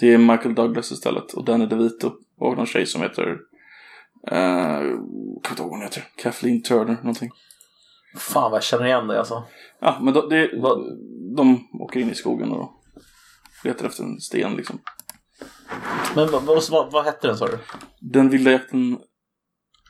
[0.00, 2.12] Det är Michael Douglas istället och Danny DeVito.
[2.40, 3.36] Och någon tjej som heter...
[4.32, 6.04] Uh, jag kommer inte ihåg vad hon heter.
[6.16, 7.30] Kathleen Turner någonting.
[8.16, 9.44] Fan vad jag känner igen det alltså.
[9.80, 10.50] Ja, men då, det,
[11.36, 12.72] de åker in i skogen och
[13.64, 14.78] letar efter en sten liksom.
[16.14, 17.58] Men vad, vad, vad, vad hette den sa du?
[18.00, 18.98] Den vilda jakten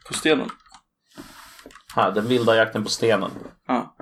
[0.09, 0.49] på stenen.
[1.95, 3.31] Här, Den vilda jakten på stenen.
[3.67, 3.97] Ja.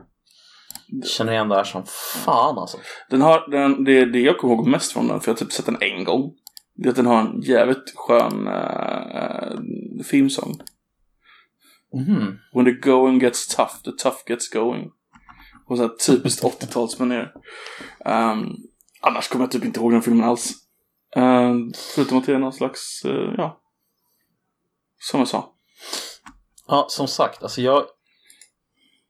[1.04, 1.84] Känner igen det här som
[2.24, 2.78] fan alltså.
[3.10, 5.52] Den har, den, det, det jag kommer ihåg mest från den, för jag har typ
[5.52, 6.32] sett den en gång.
[6.76, 10.60] Det är att den har en jävligt skön uh, filmsång.
[11.94, 12.38] Mhm.
[12.54, 14.90] When the going gets tough, the tough gets going.
[15.66, 17.32] Och så här typiskt 80-talsmanér.
[18.04, 18.56] Um,
[19.00, 20.52] annars kommer jag typ inte ihåg den filmen alls.
[21.16, 23.60] Um, förutom att det är någon slags, eh, ja.
[24.98, 25.52] Som jag sa.
[26.68, 27.84] Ja, som sagt, alltså jag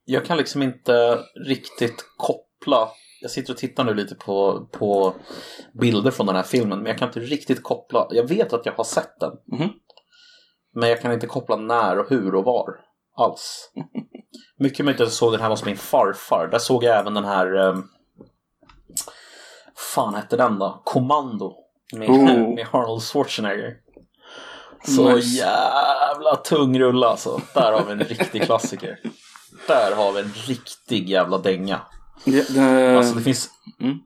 [0.04, 2.88] Jag kan liksom inte riktigt koppla
[3.20, 5.14] Jag sitter och tittar nu lite på, på
[5.80, 8.72] bilder från den här filmen men jag kan inte riktigt koppla Jag vet att jag
[8.72, 9.68] har sett den Mhm.
[10.74, 12.68] Men jag kan inte koppla när och hur och var
[13.16, 13.72] Alls
[14.58, 17.24] Mycket möjligt att jag såg den här hos min farfar Där såg jag även den
[17.24, 17.88] här um,
[19.94, 20.82] Fan hette den då?
[20.84, 21.54] Kommando
[21.92, 22.24] Med, Oh.
[22.54, 23.76] med Arnold Schwarzenegger
[24.86, 25.38] så Nice.
[25.38, 27.40] jävla tung rulle alltså.
[27.54, 28.98] Där har vi en riktig klassiker.
[29.68, 31.80] Där har vi en riktig jävla dänga.
[32.24, 33.50] Det, det, Alltså det finns...
[33.80, 33.98] Mm.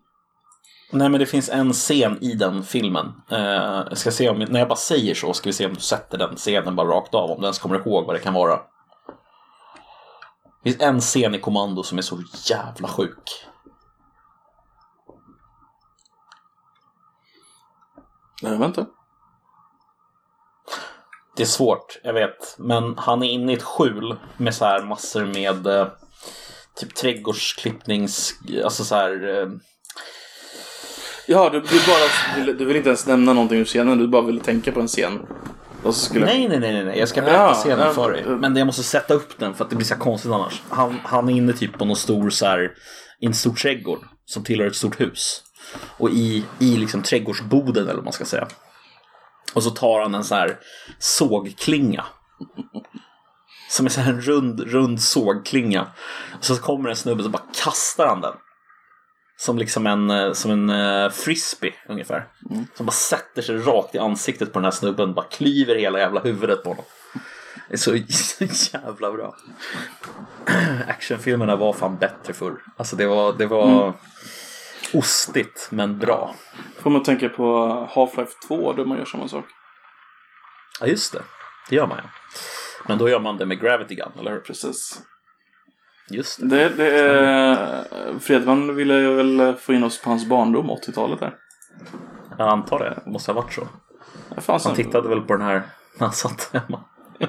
[0.93, 3.13] Nej men det finns en scen i den filmen.
[3.31, 6.19] Eh, ska se om, när jag bara säger så ska vi se om du sätter
[6.19, 7.31] den scenen bara rakt av.
[7.31, 8.61] Om du ens kommer ihåg vad det kan vara.
[10.63, 13.47] Det finns en scen i Kommando som är så jävla sjuk.
[18.43, 18.87] Nej, vänta.
[21.37, 22.57] Det är svårt, jag vet.
[22.59, 25.87] Men han är inne i ett skjul med så här massor med eh,
[26.81, 28.35] typ trädgårdsklippnings...
[28.65, 29.43] Alltså så här...
[29.43, 29.49] Eh,
[31.27, 34.23] Ja, du, du, bara, du, du vill inte ens nämna någonting ur scenen, du bara
[34.23, 35.27] ville tänka på en scen.
[35.93, 38.25] Skulle nej, nej, nej, nej, jag ska berätta Ja, scenen ja, för dig.
[38.27, 40.63] Men jag måste sätta upp den för att det blir så konstigt annars.
[40.69, 42.73] Han, han är inne typ på någon stor så här,
[43.21, 45.43] i en stor trädgård som tillhör ett stort hus.
[45.99, 48.49] Och i, i liksom trädgårdsboden eller vad man ska säga.
[49.55, 50.59] Och så tar han en så här
[50.99, 52.05] sågklinga
[53.71, 55.87] Som är så här en rund, rund sågklinga.
[56.39, 58.35] Och så kommer en snubbe som bara kastar han den.
[59.37, 62.29] Som liksom en, eh, som en uh, frisbee ungefär.
[62.51, 62.67] Mm.
[62.75, 65.15] Som bara sätter sig rakt i ansiktet på den här snubben.
[65.15, 66.85] Bara klyver hela jävla huvudet på honom.
[67.69, 68.45] Det är så, så
[68.77, 69.35] jävla bra.
[70.89, 72.63] Actionfilmerna var fan bättre förr.
[72.77, 73.93] Alltså det var, det var Mm.
[74.93, 76.35] ostigt men bra.
[76.79, 79.45] Får man tänka på Half-Life 2 där man gör samma sak.
[80.81, 81.23] Ja just det,
[81.69, 82.11] det gör man ja.
[82.91, 84.41] Men då gör man det med Gravity Gun, eller hur?
[84.41, 85.01] Precis.
[86.11, 86.47] Just det.
[86.47, 88.19] Det, det är...
[88.19, 91.35] Fredman ville ju väl få in oss på hans barndom, 80-talet där.
[92.39, 93.69] Jag antar det, det måste ha varit så.
[94.69, 95.63] Han tittade väl på den här
[95.99, 96.85] när han satt hemma.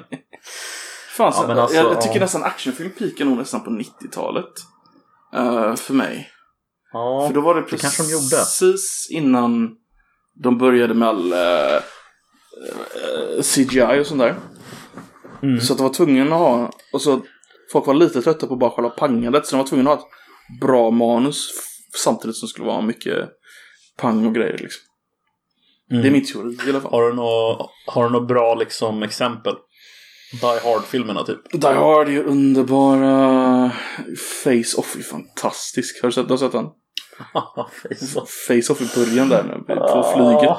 [1.09, 2.21] Fan, Ja, alltså, jag, jag tycker ja.
[2.21, 4.53] nästan actionfilm peakar nog nästan på 90-talet.
[5.35, 6.29] Eh, för mig.
[6.93, 9.75] Ja, För då var det det kanske de precis innan
[10.43, 14.35] de började med all eh, eh, CGI och sånt där.
[15.43, 15.61] Mm.
[15.61, 17.21] Så att de var tvungna att ha, och så
[17.71, 19.45] folk var lite trötta på bara själva pangandet.
[19.45, 21.49] Så de var tvungna att ha ett bra manus
[21.97, 23.29] samtidigt som det skulle vara mycket
[23.97, 24.81] pang och grejer liksom.
[25.91, 26.03] Mm.
[26.03, 26.91] Det är min teori i alla fall.
[26.91, 29.53] Har du något har du något bra liksom, exempel?
[30.41, 31.51] Die Hard-filmerna typ.
[31.51, 33.71] Die Hard är ju underbara.
[34.43, 36.01] Face-Off är fantastisk.
[36.01, 36.65] Har du sett, du har sett den?
[37.83, 38.47] Face-off.
[38.47, 40.57] Face-Off i början där nu, på flyget.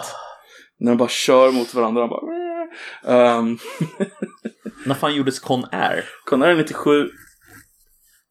[0.79, 2.09] När de bara kör mot varandra.
[2.09, 3.38] Bara...
[3.38, 3.59] Um,
[4.87, 6.05] När fan gjordes Con Air?
[6.25, 7.09] Con Air är 97.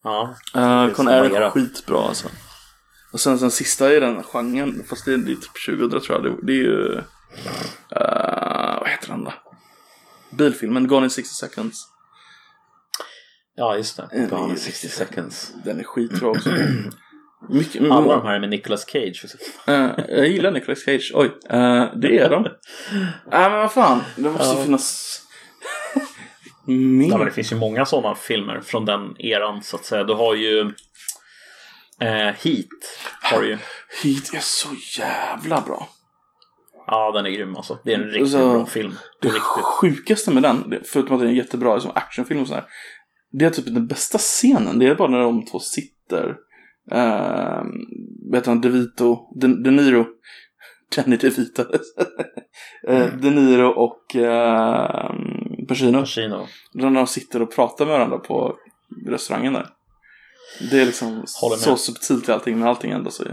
[0.04, 0.36] Ja.
[0.56, 2.28] Uh, Con Air är skitbra alltså.
[3.14, 6.06] Och sen den sista i den genren, fast det är, det är typ 2000 tror
[6.10, 6.24] jag.
[6.24, 6.96] Det, det är ju...
[6.96, 9.34] Uh, vad heter den då?
[10.32, 11.88] Bilfilmen Gone in 60 seconds.
[13.56, 14.28] ja, just det.
[14.30, 14.94] Gone in just 60 det.
[14.94, 15.54] seconds.
[15.66, 16.50] Den är skitbra också.
[17.50, 19.26] Mycket, Alla de här är med Nicolas Cage.
[19.68, 21.12] Eh, jag gillar Nicolas Cage.
[21.16, 22.44] Oj, eh, det är de.
[22.44, 22.52] Nej
[23.50, 24.64] men vad fan, det måste Ja.
[24.64, 25.22] finnas
[26.65, 27.26] men mer.
[27.26, 30.04] det finns ju många sådana filmer från den eran så att säga.
[30.04, 30.60] Du har ju
[32.02, 32.67] eh, Heat.
[33.21, 33.58] Har du ju.
[34.04, 34.69] Heat är så
[35.00, 35.88] jävla bra.
[36.88, 37.80] Ja, den är grym alltså.
[37.84, 38.93] Det är en riktigt Så- bra film.
[39.21, 39.43] Det riktigt.
[39.82, 42.63] sjukaste med den, förutom att den är jättebra som actionfilm och sådär.
[43.32, 44.80] Det är typ den bästa scenen.
[44.80, 46.36] Det är bara när de två sitter.
[46.93, 47.63] Uh,
[48.32, 50.06] vet han, DeVito, De, De Niro.
[50.95, 51.62] Danny DeVito.
[52.89, 55.12] uh, De Niro och uh,
[55.67, 56.00] Pacino.
[56.00, 56.47] Pacino.
[56.74, 58.56] När de sitter och pratar med varandra på
[59.08, 59.67] restaurangen där.
[60.71, 61.24] Det är liksom
[61.58, 63.24] så subtilt i allting, men allting ändå så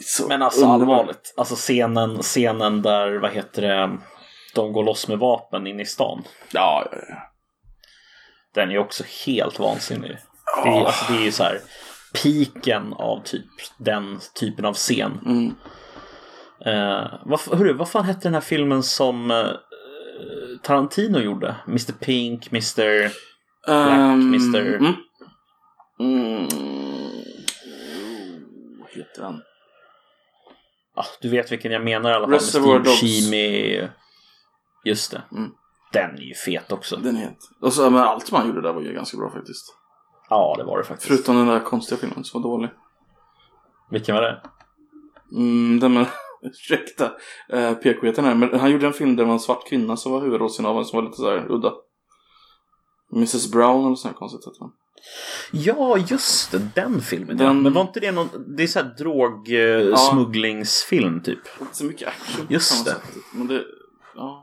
[0.00, 0.98] så Men alltså underbart.
[0.98, 1.34] allvarligt.
[1.36, 3.98] Alltså scenen, scenen där, vad heter det,
[4.54, 6.24] de går loss med vapen in i stan.
[6.52, 7.32] Ja, ja, ja.
[8.54, 10.18] Den är också helt vansinnig.
[10.64, 11.60] Det är, alltså, det är ju så här
[12.22, 13.46] piken av typ
[13.78, 15.20] den typen av scen.
[15.26, 15.54] Mm.
[16.66, 19.46] Eh, vad, hörru, vad fan hette den här filmen som eh,
[20.62, 21.56] Tarantino gjorde?
[21.66, 22.98] Mr Pink, Mr...
[23.02, 23.16] Black,
[23.68, 24.76] Ehm, Mr.
[24.76, 24.94] Mm.
[26.00, 26.48] Mm.
[28.80, 29.42] Vad heter han?
[30.94, 32.32] Ah, du vet vilken jag menar i alla fall.
[32.32, 33.00] Reservoir Dogs.
[33.00, 33.88] Buscemi.
[34.84, 35.22] Just det.
[35.32, 35.50] Mm.
[35.92, 36.96] Den är ju fet också.
[36.96, 37.48] Den heter.
[37.60, 39.76] Och så, men allt som han gjorde där var ju ganska bra faktiskt.
[40.28, 41.08] Ja, det var det faktiskt.
[41.08, 42.70] Förutom den där konstiga filmen som var dålig.
[43.90, 44.42] Vilken var det?
[45.32, 46.06] Mm, den med,
[46.50, 47.12] ursäkta,
[47.82, 48.34] PK-heten här.
[48.34, 50.96] Men han gjorde en film där det var en svart kvinna som var huvudrollsinnehavaren som
[50.96, 51.72] var lite sådär udda.
[53.12, 54.58] Mrs Brown eller sånt här konstigt hette.
[55.52, 56.58] Ja, just det.
[56.74, 57.38] Den filmen.
[57.38, 57.44] ja.
[57.44, 58.28] Den- Men var inte det någon...
[58.56, 61.38] Det är så här drogsmugglingsfilm typ.
[61.60, 62.90] Inte så mycket action Just det.
[62.90, 63.02] sätt.
[63.34, 63.64] Men det,
[64.14, 64.42] ja.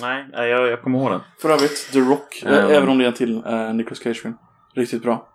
[0.00, 1.20] Nej, jag, jag kommer ihåg den.
[1.38, 4.34] För övrigt, The Rock, eh, även om det är en till uh, Nicolas Cage-film.
[4.74, 5.28] Riktigt bra.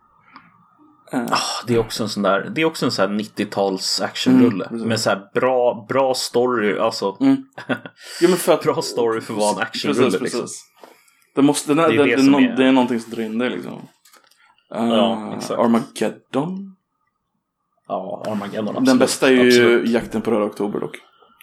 [1.12, 4.02] Eh, Ah, det är också en sån där, det är också en sån här 90-tals
[4.02, 4.66] actionrulle.
[4.66, 4.86] Mm, precis.
[4.88, 7.36] med så här bra, bra story, alltså Mm.
[8.22, 10.42] Jo, men för att, bra story för att vara en actionrulle Precis, liksom.
[10.42, 10.62] precis.
[11.36, 13.12] Det, måste, det, är det, ju det, det det, som är det är någonting som
[13.14, 13.74] drar in dig liksom.
[14.76, 15.60] Eh, Ja, exakt.
[15.60, 16.76] Armageddon.
[17.88, 18.86] Ja, Armageddon absolut.
[18.86, 19.90] Den bästa är ju Absolut.
[19.90, 20.96] Jakten på Röda Oktober dock.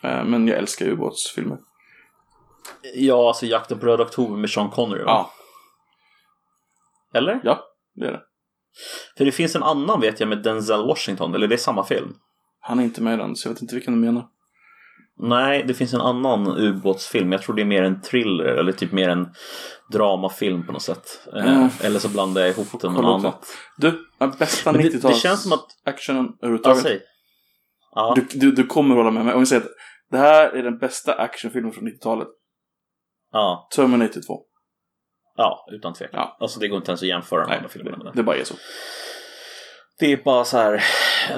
[0.03, 1.59] Eh, men jag älskar ju ubåtsfilmer.
[2.95, 5.11] Ja, alltså Jakten på Röda Oktober med Sean Connery va?
[5.11, 5.31] Ja,
[7.19, 7.41] Eller?
[7.45, 7.61] ja,
[7.95, 8.21] det är det.
[9.19, 12.15] För det finns en annan vet jag med Denzel Washington, eller det är samma film?
[12.61, 14.25] Han är inte med i den, så jag vet inte vilken du menar.
[15.19, 17.33] Nej, det finns en annan ubåtsfilm.
[17.33, 19.29] Jag tror det är mer en thriller eller typ mer en
[19.93, 21.29] dramafilm på något sätt.
[21.37, 21.69] Eh, Mm.
[21.83, 23.29] Eller så blandar jag ihop den med något det.
[23.29, 23.47] annat.
[23.77, 24.07] Du,
[24.39, 26.83] bästa Men det- 90-tals det känns som att- actionen Ja, överhuvudtaget.
[26.83, 27.01] säg.
[27.95, 29.35] Ja, du, du, du kommer hålla med mig.
[29.35, 29.69] Om vi säger att
[30.11, 32.29] det här är den bästa actionfilmen från 90-talet.
[33.33, 34.41] ja, Terminator 2.
[35.37, 36.21] Ja, utan tvekan.
[36.21, 36.37] Ja.
[36.41, 38.37] Alltså det går inte ens att jämföra de Nej, andra filmerna med det, det bara
[38.37, 38.55] är så.
[39.99, 40.85] Det är bara så här,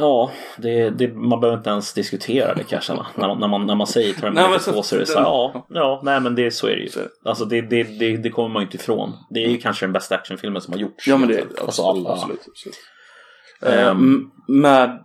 [0.00, 2.94] ja, det, det, man behöver inte ens diskutera det kanske.
[2.94, 5.66] När, man, när, man, när man säger Terminator 2 så är det så här, ja,
[5.68, 6.90] ja, nej men det, så är det ju.
[7.24, 9.12] Alltså det, det, det, det kommer man ju inte ifrån.
[9.30, 11.06] Det är ju kanske den bästa actionfilmen som har gjorts.
[11.06, 12.46] Ja men det är alltså, alltså, alla, absolut.
[12.48, 13.90] absolut.
[13.90, 14.98] Um, Mad,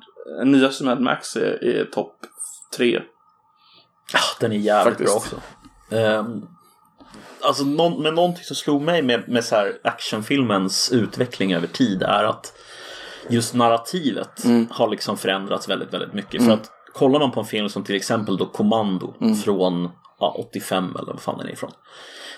[0.45, 2.15] nyaste Mad Max är, är topp
[2.77, 3.01] tre.
[4.13, 5.31] Ja, den är jävligt Faktiskt.
[5.31, 5.41] bra också.
[5.95, 6.47] Um,
[7.41, 12.03] alltså, någon, men någonting som slog mig med, med så här actionfilmens utveckling över tid
[12.03, 12.53] är att
[13.29, 16.45] just narrativet har liksom förändrats väldigt, väldigt mycket.
[16.45, 19.13] För att kollar man på en film som till exempel då Commando
[19.45, 21.71] från ja, 85 eller vad fan den är ifrån.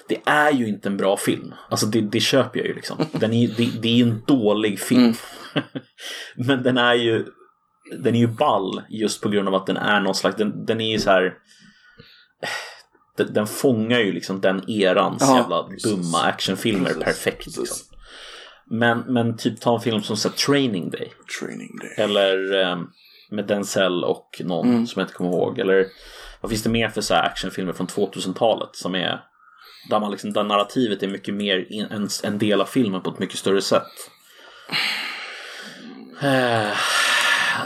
[0.08, 1.54] Det är ju inte en bra film.
[1.70, 2.98] Alltså det, det köper jag ju liksom.
[3.12, 5.14] Den är, det, det är en dålig film.
[6.36, 7.26] Men den är ju
[8.00, 10.82] den är ju ball just på grund av att den är någon slags, den, den
[10.82, 11.34] är ju så här
[13.18, 17.38] den, den fångar ju liksom den erans Ja, jävla dumma actionfilmer Precis, perfekt.
[17.44, 17.58] precis.
[17.60, 17.98] Liksom.
[18.70, 21.14] Men, men typ ta en film som så Training Day.
[21.40, 22.06] Training Day.
[22.06, 22.78] Eller eh,
[23.30, 24.88] med Denzel och någon Mm.
[24.88, 25.60] som jag inte kommer ihåg.
[25.60, 25.86] Eller
[26.42, 29.22] vad finns det mer för så här actionfilmer från 2000-talet som är
[29.90, 33.10] där, man liksom, där narrativet är mycket mer in, en, en del av filmen på
[33.10, 33.84] ett mycket större sätt.
[36.22, 36.78] Eh,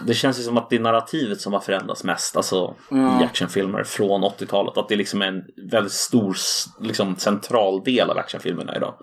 [0.04, 3.84] Det känns ju som att det är narrativet som har förändrats mest alltså, i actionfilmer
[3.84, 4.78] från 80-talet.
[4.78, 6.36] Att det liksom är en väldigt stor
[6.80, 8.93] liksom, central del av actionfilmerna idag.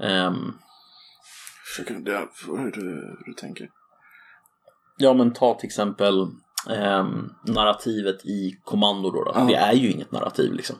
[0.00, 0.54] Ehm,
[1.74, 3.68] Försöker det hur du, hur du tänker.
[4.96, 6.26] Ja men ta till exempel
[6.70, 9.24] ehm, narrativet i Kommando då.
[9.24, 9.32] då.
[9.34, 9.44] Ja.
[9.44, 10.76] Det är ju inget narrativ liksom.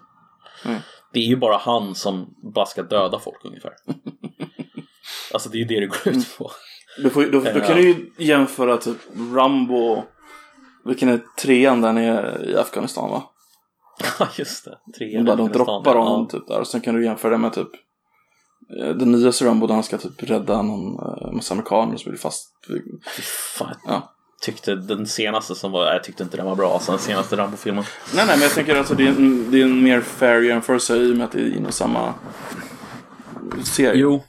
[0.65, 0.81] Mm.
[1.13, 3.73] Det är ju bara han som bara ska döda folk ungefär.
[5.33, 6.51] alltså det är ju det det går ut på.
[7.03, 7.61] Du, får, då Ja.
[7.61, 8.97] kan du ju jämföra typ
[9.35, 10.03] Rambo.
[10.85, 13.23] Vilken är trean där nere i Afghanistan va?
[14.19, 14.79] Ja just det.
[14.99, 16.03] Tre Där de droppar ja.
[16.03, 16.61] honom typ där.
[16.61, 17.69] Och sen kan du jämföra det med typ
[18.81, 22.21] eh, den nya Rambo där han ska typ rädda någon uh, massa amerikaner som blir
[22.21, 22.49] fast.
[22.69, 23.23] Fy
[23.59, 24.15] Fan, Ja.
[24.43, 27.85] tyckte den senaste som var, jag tyckte inte den var bra, alltså den senaste Rambo-filmen.
[28.15, 30.97] Nej nej men jag tänker alltså det är en, det är en mer fair jämförelse
[30.97, 32.15] i och med att det är inom samma
[33.65, 34.01] serie.
[34.01, 34.23] Jo.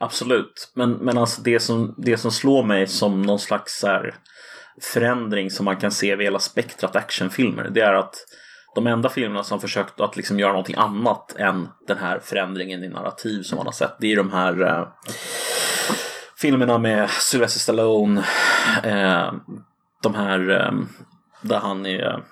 [0.00, 0.72] Absolut.
[0.74, 4.14] Men, men alltså det som, det som slår mig som någon slags så här,
[4.82, 7.70] förändring som man kan se vid hela spektrat actionfilmer.
[7.70, 8.14] Det är att
[8.74, 12.88] de enda filmerna som försökt att liksom göra någonting annat än den här förändringen i
[12.88, 13.96] narrativ som man har sett.
[14.00, 14.88] Det är de här eh,
[16.36, 18.24] filmerna med Sylvester Stallone.
[18.84, 19.32] Eh,
[20.02, 20.72] de här eh,
[21.42, 22.24] där han är,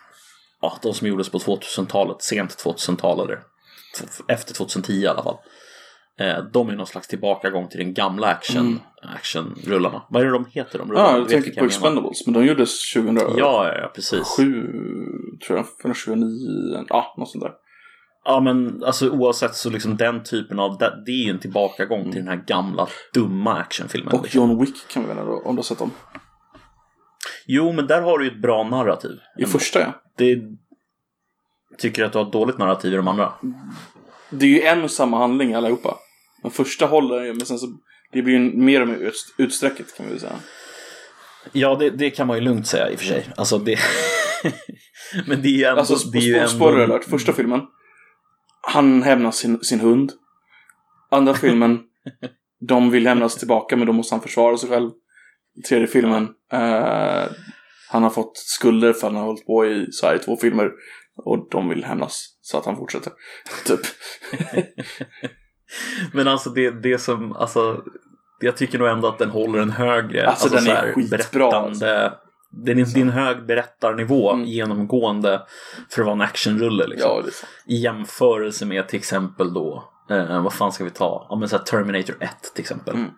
[0.60, 3.40] ja, de som gjordes på 2000-talet, sent 2000-tal eller
[4.28, 5.36] efter 2010 i alla fall.
[6.20, 10.02] Eh, de är någon slags tillbakagång till den gamla action, actionrullarna.
[10.10, 11.08] Vad är det de heter de rullarna?
[11.08, 11.66] Ja, jag tänker på jag.
[11.66, 12.26] Expendables.
[12.26, 14.36] Men de gjordes 2007, Ja, ja, precis.
[14.36, 15.66] tror jag.
[15.82, 17.52] För 2009, ja något sånt där.
[18.24, 22.12] Ja, men alltså oavsett så liksom den typen av, det, det är ju en tillbakagång
[22.12, 24.14] till den här gamla dumma actionfilmen.
[24.14, 24.40] Och liksom.
[24.40, 25.90] John Wick kan vi väl då, om du har sett dem.
[27.46, 29.18] Jo, men där har du ju ett bra narrativ.
[29.38, 30.02] I första ja.
[30.16, 30.42] Det,
[31.78, 33.32] tycker du att du har ett dåligt narrativ i de andra?
[34.30, 35.96] Det är ju en och samma handling allihopa.
[36.42, 37.66] Den första håller ju, men sen så
[38.12, 40.40] det blir ju mer och mer ut, utsträcket kan vi väl säga.
[41.52, 43.26] Ja, det, det kan man ju lugnt säga i och för sig.
[43.36, 43.78] Alltså det...
[45.26, 45.80] men det är ju ändå...
[45.80, 46.48] Alltså, det är ju sp- ändå...
[46.48, 47.04] spoiler alert.
[47.04, 47.60] Första filmen.
[48.60, 50.12] Han hämnas sin, sin hund.
[51.10, 51.80] Andra filmen.
[52.60, 54.90] de vill hämnas tillbaka men då måste han försvara sig själv.
[55.68, 56.28] Tredje filmen.
[56.52, 57.24] Eh,
[57.90, 60.36] han har fått skulder för att han har hållit på i så här i två
[60.36, 60.70] filmer.
[61.16, 62.38] Och de vill hämnas.
[62.40, 63.12] Så att han fortsätter.
[63.64, 63.80] typ.
[66.12, 67.82] Men alltså det, det som, alltså
[68.40, 71.46] jag tycker nog ändå att den håller en högre, Alltså, den så är här skitbra,
[71.52, 71.84] alltså.
[71.84, 74.44] den är, det är en hög berättarnivå Mm.
[74.46, 75.42] genomgående
[75.90, 77.10] för att vara en actionrulle liksom.
[77.10, 77.30] Ja.
[77.66, 81.26] I jämförelse med till exempel då, eh, vad fan ska vi ta?
[81.30, 82.94] Ja men så Terminator 1 till exempel.
[82.94, 83.10] Mm.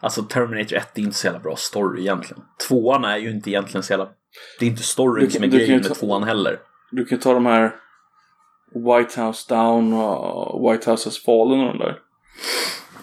[0.00, 2.42] Alltså Terminator 1 är inte så jävla bra story egentligen.
[2.68, 4.08] Tvåan är ju inte egentligen så jävla,
[4.60, 6.58] det är inte storyn kan- som är grejen med ta- tvåan heller.
[6.90, 7.74] Du kan ju ta de här
[8.74, 11.98] White House Down och White House Has Fallen och de där.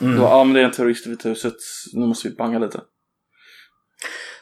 [0.01, 0.17] Mm.
[0.17, 1.55] Då, ja men det är en terrorist i Vita huset.
[1.93, 2.81] Nu måste vi banga lite.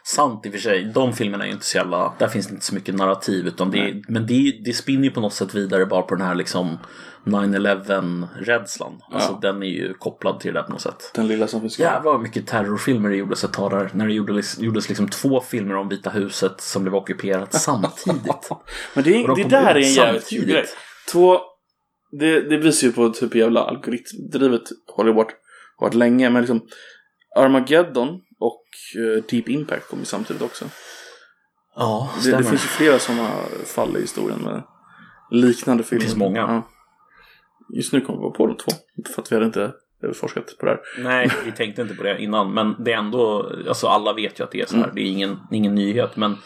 [0.05, 2.53] Sant i och för sig, de filmerna är ju inte så jävla, där finns det
[2.53, 5.53] inte så mycket narrativ utan det är, men det, det spinner ju på något sätt
[5.53, 6.77] vidare bara på den här liksom
[7.25, 9.01] 9-11 rädslan.
[9.11, 9.51] Alltså Ja.
[9.51, 11.11] den är ju kopplad till det där på något sätt.
[11.13, 11.85] Den lilla som finns kvar.
[11.85, 13.89] Jävlar vad mycket terrorfilmer det gjordes ett tag där.
[13.93, 18.49] När det gjordes, gjordes liksom två filmer om Vita huset som blev ockuperat samtidigt.
[18.93, 20.65] Men det, det där är en jävligt kul grej.
[21.11, 21.39] Två,
[22.11, 24.61] det, det visar ju på typ jävla algoritmdrivet
[24.95, 25.25] Hollywood
[25.77, 26.29] har varit länge.
[26.29, 26.61] Men liksom
[27.35, 28.63] Armageddon och
[28.97, 30.65] eh, Deep Impact kom ju samtidigt också.
[31.75, 32.37] Ja, Det, stämmer.
[32.37, 33.29] det finns ju flera sådana
[33.65, 34.63] fall i historien med
[35.31, 36.01] liknande filmer.
[36.03, 36.39] finns många.
[36.39, 36.69] Ja.
[37.75, 38.71] Just nu kommer vi på de två.
[39.15, 39.73] För att vi hade inte
[40.13, 40.79] forskat på det här.
[41.03, 42.53] Nej, vi tänkte inte på det innan.
[42.53, 44.91] Men det är ändå, alltså alla vet ju att det är så här.
[44.95, 46.15] Det är ingen, ingen nyhet.
[46.15, 46.37] Men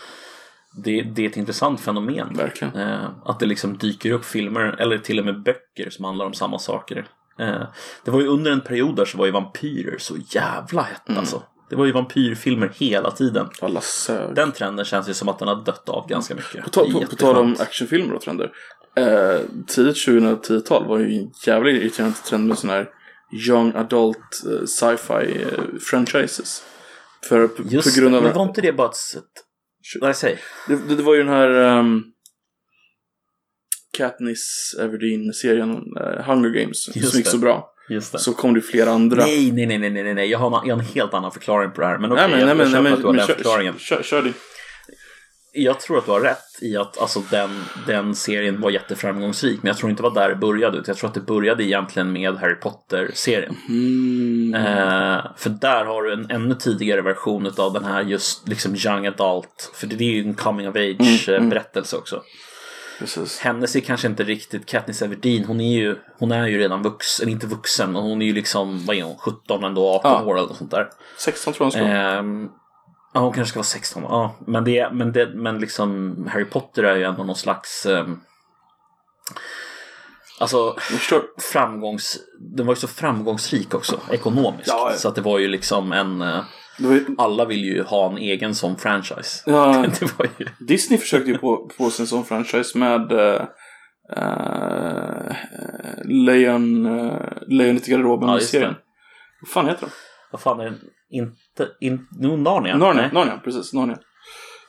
[0.83, 2.33] det, det är ett intressant fenomen.
[2.33, 2.75] Verkligen.
[2.75, 6.33] Eh, att det liksom dyker upp filmer, eller till och med böcker som handlar om
[6.33, 7.07] samma saker.
[7.39, 7.63] Eh,
[8.05, 11.19] det var ju under en period där så var ju vampyrer så jävla hett Mm.
[11.19, 11.43] alltså.
[11.69, 13.49] Det var ju vampyrfilmer hela tiden.
[13.61, 14.35] Alla sög.
[14.35, 16.63] Den trenden känns ju som att den har dött av ganska mycket.
[16.63, 18.51] På, ta, Det är på, på tal om actionfilmer och trender.
[18.95, 22.89] Eh, tidigt 2010-tal var ju en jävligt irriterande trend med sådana här
[23.47, 26.63] young adult eh, sci-fi eh, franchises.
[27.29, 28.23] För Just på grund av...
[28.23, 29.43] men var inte det bara ett?
[30.01, 30.39] Nej, säg.
[30.67, 32.03] Det, det, var ju den här um,
[33.97, 37.31] Katniss Everdeen-serien uh, Hunger Games Just som gick det.
[37.31, 37.73] så bra.
[37.89, 38.19] Just det.
[38.19, 39.25] Så kom det flera andra.
[39.25, 40.29] Nej, nej, nej, nej, nej, nej.
[40.29, 41.97] Jag har, jag har en helt annan förklaring på det här.
[41.97, 43.73] Men okej, nej, jag, jag nej, köper nej, att du har den kör, förklaringen.
[43.77, 44.33] kör, kör din.
[45.59, 47.49] Jag tror att du har rätt i att alltså, den,
[47.87, 49.59] den serien var jätteframgångsrik.
[49.63, 50.83] Men jag tror inte det var där det började.
[50.87, 53.55] Jag tror att det började egentligen med Harry Potter-serien.
[53.69, 54.53] Mm.
[54.55, 59.05] Eh, för där har du en ännu tidigare version av den här just liksom young
[59.07, 59.71] adult.
[59.73, 62.21] För det är ju en coming of age Mm, eh, berättelse också.
[62.99, 63.39] Precis.
[63.39, 65.45] Hennes är kanske inte riktigt Katniss Everdeen.
[65.45, 67.91] Hon är ju, hon är ju redan vuxen, eller inte vuxen.
[67.91, 70.23] men Hon är ju liksom, vad är hon, 17 ändå, 18 Ja.
[70.23, 70.87] år eller något sånt där.
[71.17, 72.23] 16 tror jag hon ska vara.
[73.17, 74.03] Ja, hon kanske ska vara 16.
[74.03, 77.85] Ja, men, det, men, det, men liksom Harry Potter är ju ändå någon slags...
[77.85, 78.19] ehm,
[80.39, 80.75] alltså
[81.51, 82.17] framgångs...
[82.39, 84.67] Den var ju så framgångsrik också ekonomiskt.
[84.67, 84.97] Ja, ja.
[84.97, 86.21] Så att det var ju liksom en...
[86.21, 86.43] eh,
[86.77, 89.43] ju, alla vill ju ha en egen sån franchise.
[89.45, 89.85] ja,
[90.37, 90.45] ju...
[90.59, 93.41] Disney försökte ju på, på sin sån franchise med uh,
[96.03, 98.75] Lejon, uh, Lejonet i garderoben-serien.
[99.41, 99.89] Vad fan heter de?
[100.31, 100.79] Vad fan är den?
[101.09, 101.67] Inte...
[101.79, 102.77] In, no, Narnia?
[102.77, 103.73] Narnia, Narnia, precis.
[103.73, 103.97] Narnia.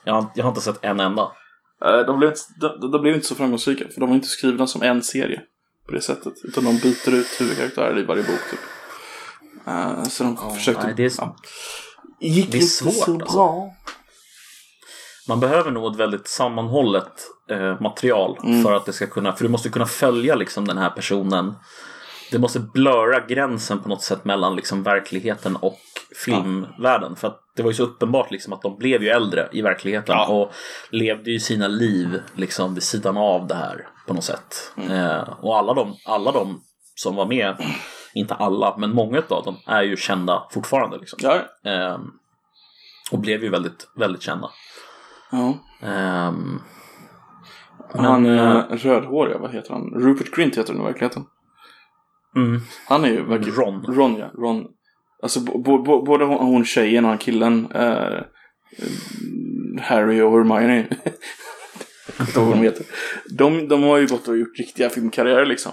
[0.04, 1.22] jag, har, jag har inte sett en enda.
[1.84, 4.66] Eh, de, blev inte, de, de blev inte så framgångsrika, för de var inte skrivna
[4.66, 5.40] som en serie
[5.86, 6.32] på det sättet.
[6.44, 8.60] Utan de byter ut huvudkaraktärer i varje bok typ.
[9.66, 10.84] Eh, så de försökte...
[10.86, 11.36] nej, det är- ja.
[12.20, 13.36] Gick det är inte svårt, så alltså.
[13.36, 13.70] bra.
[15.28, 17.12] Man behöver nog ett väldigt sammanhållet
[17.50, 18.62] eh, material Mm.
[18.62, 21.54] för att det ska kunna, för du måste kunna följa liksom den här personen.
[22.30, 25.78] Det måste blöra gränsen på något sätt mellan liksom verkligheten och
[26.24, 27.16] filmvärlden.
[27.16, 30.14] För att det var ju så uppenbart liksom att de blev ju äldre i verkligheten
[30.18, 30.26] Ja.
[30.26, 30.52] och
[30.90, 34.72] levde ju sina liv liksom vid sidan av det här på något sätt.
[34.76, 34.90] Mm.
[34.92, 36.60] Eh, och alla de, alla de
[36.94, 37.56] som var med,
[38.14, 40.98] inte alla, men många av dem är ju kända fortfarande.
[40.98, 41.18] Liksom.
[41.22, 41.98] Ja, Eh,
[43.12, 44.50] och blev ju väldigt, väldigt kända.
[45.30, 45.54] ja.
[45.82, 46.60] Ehm,
[47.94, 49.90] Han Men, eh, rödhåriga, vad heter han?
[49.94, 51.24] Rupert Grint heter den i verkligheten.
[52.46, 53.54] Mm, Han är ju verkligen...
[53.58, 53.84] Ron.
[53.94, 54.30] Ron, ja.
[54.38, 54.66] Ron.
[55.22, 57.68] Alltså både hon, tjejen och han killen.
[57.74, 58.20] Eh,
[59.80, 60.86] Harry och Hermione.
[62.34, 62.86] De heter.
[63.38, 65.72] De, de har ju gått och gjort riktiga filmkarriärer liksom.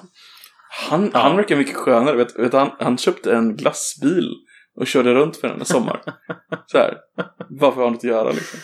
[0.90, 1.20] Han, Ja.
[1.20, 2.16] han verkar mycket skönare.
[2.16, 4.32] Vet, vet, han, han köpte en glassbil
[4.80, 6.02] och körde runt för den en sommar.
[6.66, 6.98] Så här.
[7.50, 8.60] Varför har han inte att göra liksom?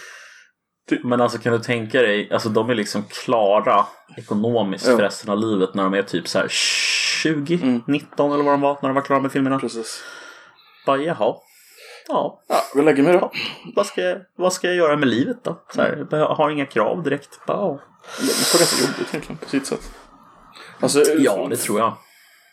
[1.03, 3.85] Men alltså kan du tänka dig, alltså de är liksom klara
[4.17, 4.95] ekonomiskt Ja.
[4.95, 7.81] för resten av livet när de är typ så här 20, Mm.
[7.87, 9.59] 19 eller vad de var när de var klara med filmerna.
[9.59, 10.03] Precis.
[10.85, 11.35] Bara jaha,
[12.07, 13.31] ja, Ja, vi lägger mig då.
[13.75, 15.61] vad ska, jag, vad ska jag göra med livet då?
[15.75, 17.39] Så här, jag har inga krav direkt.
[17.47, 17.79] Bara, ja.
[18.19, 19.91] Det är ganska jobbigt egentligen på sitt sätt.
[20.79, 21.93] Alltså, ja, det tror jag.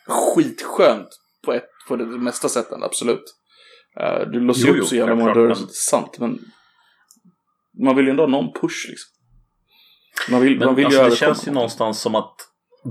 [0.07, 1.07] skitskönt
[1.45, 3.35] på, ett, på det mesta sätten, absolut.
[3.99, 6.39] Uh, du låser Jo, upp så jävla många dörrar det är sant, men
[7.83, 9.09] man vill ju ändå ha någon push liksom.
[10.31, 12.35] Man vill, Men man vill alltså, ju det känns ju någonstans som att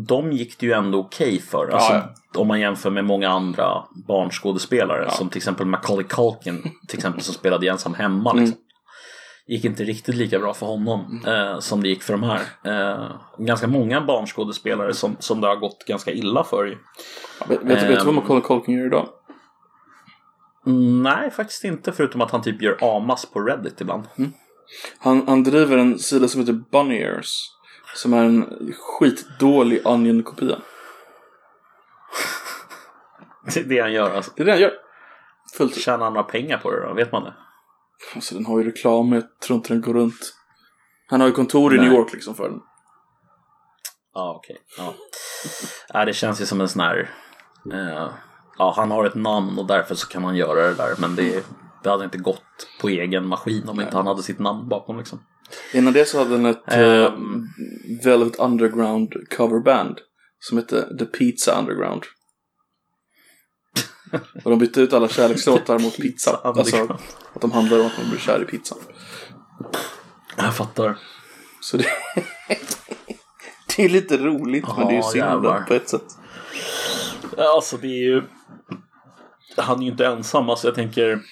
[0.09, 1.69] de gick det ju ändå okej för.
[1.69, 5.05] Alltså, Ja, Om man jämför med många andra barnskådespelare.
[5.05, 5.11] Ja.
[5.11, 6.63] Som till exempel Macaulay Culkin.
[6.89, 8.31] Till exempel som spelade Ensam Hemma.
[8.31, 8.45] Mm.
[8.45, 8.61] Liksom.
[9.47, 12.41] Gick inte riktigt lika bra för honom eh, som det gick för de här.
[12.65, 16.65] Eh, ganska många barnskådespelare som, som det har gått ganska illa för.
[16.65, 16.77] ju.
[17.41, 18.15] Ja, vet, vet, vet du vad Ehm.
[18.15, 19.09] Macaulay Culkin gör idag?
[20.67, 21.93] Mm, nej, faktiskt inte.
[21.93, 24.05] Förutom att han typ gör amas på Reddit ibland.
[24.99, 27.33] Han, han driver en sida som heter Bunny Ears.
[27.95, 30.59] Som är en skitdålig Onion-kopia.
[33.55, 34.15] Det är det han gör.
[34.17, 34.33] Alltså.
[34.37, 34.73] Det är det han gör.
[35.57, 35.77] Fullt.
[35.77, 36.95] Tjänar han några pengar på det då?
[36.95, 37.35] Vet man det?
[38.15, 40.35] Alltså den har ju reklam, jag tror inte den går runt.
[41.07, 41.89] Han har ju kontor i Nej.
[41.89, 42.61] New York liksom för den.
[44.15, 44.57] Ja, okej.
[44.79, 44.95] Ja.
[45.89, 47.11] ja, det känns ju som en sån här...
[47.73, 48.11] Eh,
[48.59, 50.95] ja, han har ett namn och därför så kan han göra det där.
[50.99, 51.45] Men det,
[51.83, 52.43] det hade inte gått
[52.81, 55.21] på egen maskin om inte han hade sitt namn bakom liksom.
[55.73, 57.13] Innan det så hade den ett eh,
[58.05, 59.99] Velvet Underground coverband.
[60.41, 62.03] Som hette The Pizza Underground.
[64.45, 66.41] Och de bytte ut alla kärlekslåtar mot pizza.
[66.45, 66.77] Alltså
[67.35, 68.77] att de handlar om att man blir kär i pizza.
[70.37, 70.99] Jag fattar.
[71.61, 71.85] Så det,
[73.77, 76.17] det är lite roligt men det är ju synd på ett sätt.
[77.37, 78.23] Ja, Alltså det är ju...
[79.57, 80.51] han är ju inte ensam.
[80.51, 81.23] Alltså jag tänker...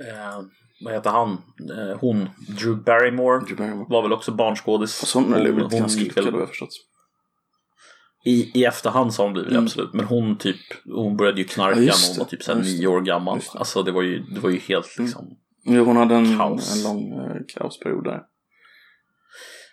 [0.00, 0.40] Eh,
[0.84, 1.30] vad heter han?
[1.78, 3.44] Eh, hon, Drew Barrymore.
[3.44, 3.86] Drew Barrymore.
[3.88, 5.02] Var väl också barnskådis.
[5.02, 6.70] Och som Hon- hon ganska gick väl- jag förstått.
[8.24, 9.64] I, I efterhand så har hon blivit det, Mm.
[9.64, 9.92] absolut.
[9.94, 12.54] Men hon typ, hon började ju knarka Ja, när hon var typ det.
[12.54, 13.38] nio år gammal.
[13.38, 13.58] Det.
[13.58, 15.06] Alltså det var ju, det var ju helt Mm.
[15.06, 15.26] liksom.
[15.64, 16.76] Jo, hon hade en, Kaos.
[16.76, 18.22] en lång eh, kaosperiod där.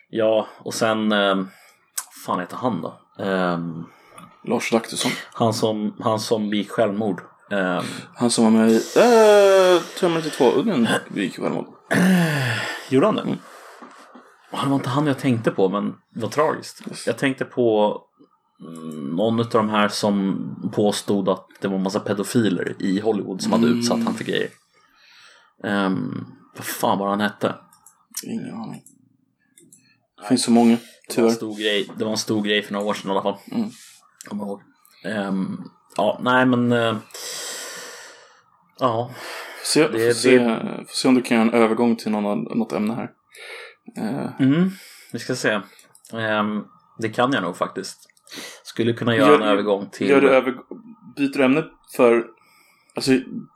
[0.09, 1.43] Ja, och sen, eh,
[2.25, 2.99] fan heter han då?
[3.23, 3.83] Ehm,
[4.43, 5.11] Lars Adaktusson.
[5.33, 7.21] han som, han som begick självmord.
[7.51, 7.83] Ehm,
[8.15, 11.65] Han som var med i äh, Terminator 2-ungen gick självmord.
[12.89, 13.21] gjorde han det?
[13.21, 13.37] Mm.
[14.51, 16.81] Det var inte han jag tänkte på, men vad tragiskt.
[16.87, 17.07] Yes.
[17.07, 17.97] Jag tänkte på
[18.61, 23.41] mm, någon av de här som påstod att det var en massa pedofiler i Hollywood
[23.41, 23.79] som hade Mm.
[23.79, 24.49] utsatt han för grejer.
[25.63, 26.25] Um,
[26.55, 27.55] vad fan var han hette?
[28.23, 28.81] Ingen aning.
[30.21, 31.29] Det finns så många, Det var, en tyvärr.
[31.29, 33.37] stor grej, det var en stor grej för några år sedan i alla fall.
[33.51, 33.69] Mm.
[34.27, 34.61] Kommer ihåg.
[35.05, 35.57] Ehm,
[35.97, 36.71] ja, nej men...
[36.71, 36.95] eh,
[38.79, 39.11] ja,
[39.63, 42.43] se, Det- får, se, det- får se om du kan göra en övergång till någon,
[42.57, 43.09] något ämne här.
[43.97, 44.69] Eh, mm,
[45.11, 45.59] vi ska se.
[46.13, 46.63] Ehm,
[46.99, 48.09] det kan jag nog faktiskt.
[48.63, 50.09] Skulle kunna göra Gör- en övergång till...
[50.09, 50.51] Gör du över,
[51.17, 51.63] byter du ämne
[51.95, 52.25] för,
[52.95, 53.11] alltså,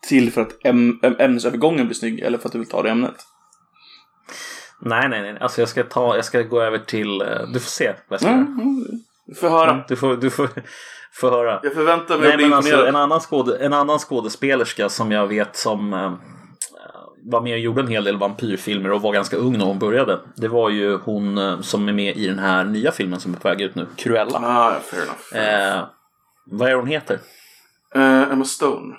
[0.07, 2.89] till för att äm, äm, ämnesövergången blir snygg eller för att du vill ta det
[2.89, 3.15] ämnet?
[4.81, 5.37] Nej, nej, nej.
[5.41, 7.21] Alltså jag ska, ta, jag ska gå över till...
[7.21, 8.61] eh, du får se vad jag ska Mm, göra.
[8.61, 8.85] mm,
[9.27, 9.83] vi får höra.
[9.87, 10.49] Du får, du får,
[11.11, 11.59] får höra.
[11.63, 15.11] Jag förväntar mig att Nej, bli men alltså, en, annan skåde, en annan skådespelerska som
[15.11, 16.13] jag vet som eh,
[17.31, 20.19] var med och gjorde en hel del vampyrfilmer och var ganska ung när hon började.
[20.35, 23.37] Det var ju hon eh, som är med i den här nya filmen som är
[23.37, 24.39] på väg ut nu, Cruella.
[24.39, 25.53] Ah, ja, fair enough.
[25.77, 25.83] Eh,
[26.51, 27.19] vad är hon heter?
[27.95, 28.95] Eh, Emma Stone.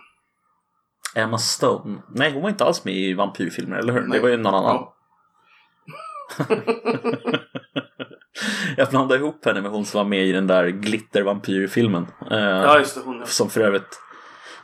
[1.14, 1.98] Emma Stone.
[2.14, 4.00] Nej, hon var inte alls med i vampyrfilmer, eller hur?
[4.00, 4.18] Nej.
[4.18, 4.74] Det var ju någon annan.
[4.74, 4.94] Ja.
[8.76, 12.06] jag blandade ihop henne med hon som var med i den där glittervampyrfilmen.
[12.30, 13.00] Eh, ja, just det.
[13.04, 13.18] Hon.
[13.18, 13.26] ja.
[13.26, 14.00] Som för övrigt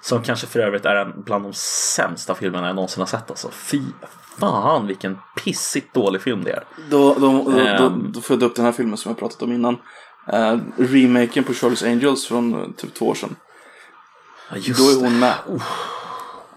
[0.00, 3.48] Som kanske för övrigt är en bland de sämsta filmerna jag någonsin har sett alltså.
[3.50, 3.80] Fy
[4.38, 6.64] fan vilken pissigt dålig film det är.
[6.90, 8.12] Då, då, då, Ehm.
[8.12, 9.74] då får jag upp den här filmen som jag pratat om innan.
[10.32, 13.36] Uh, remaken på Charlie's Angels från eh, typ två år sedan.
[14.50, 15.34] Ja, Då är hon med.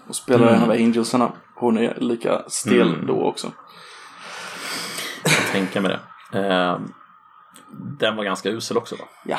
[0.08, 0.54] Och spelar Mm.
[0.54, 1.32] en av Angelsarna.
[1.54, 3.06] Hon är lika stel Mm.
[3.06, 3.52] då också.
[5.52, 5.96] Kan tänka mig
[6.32, 6.38] det.
[6.38, 6.78] Eh,
[7.98, 9.04] den var ganska usel också va?
[9.24, 9.38] Ja.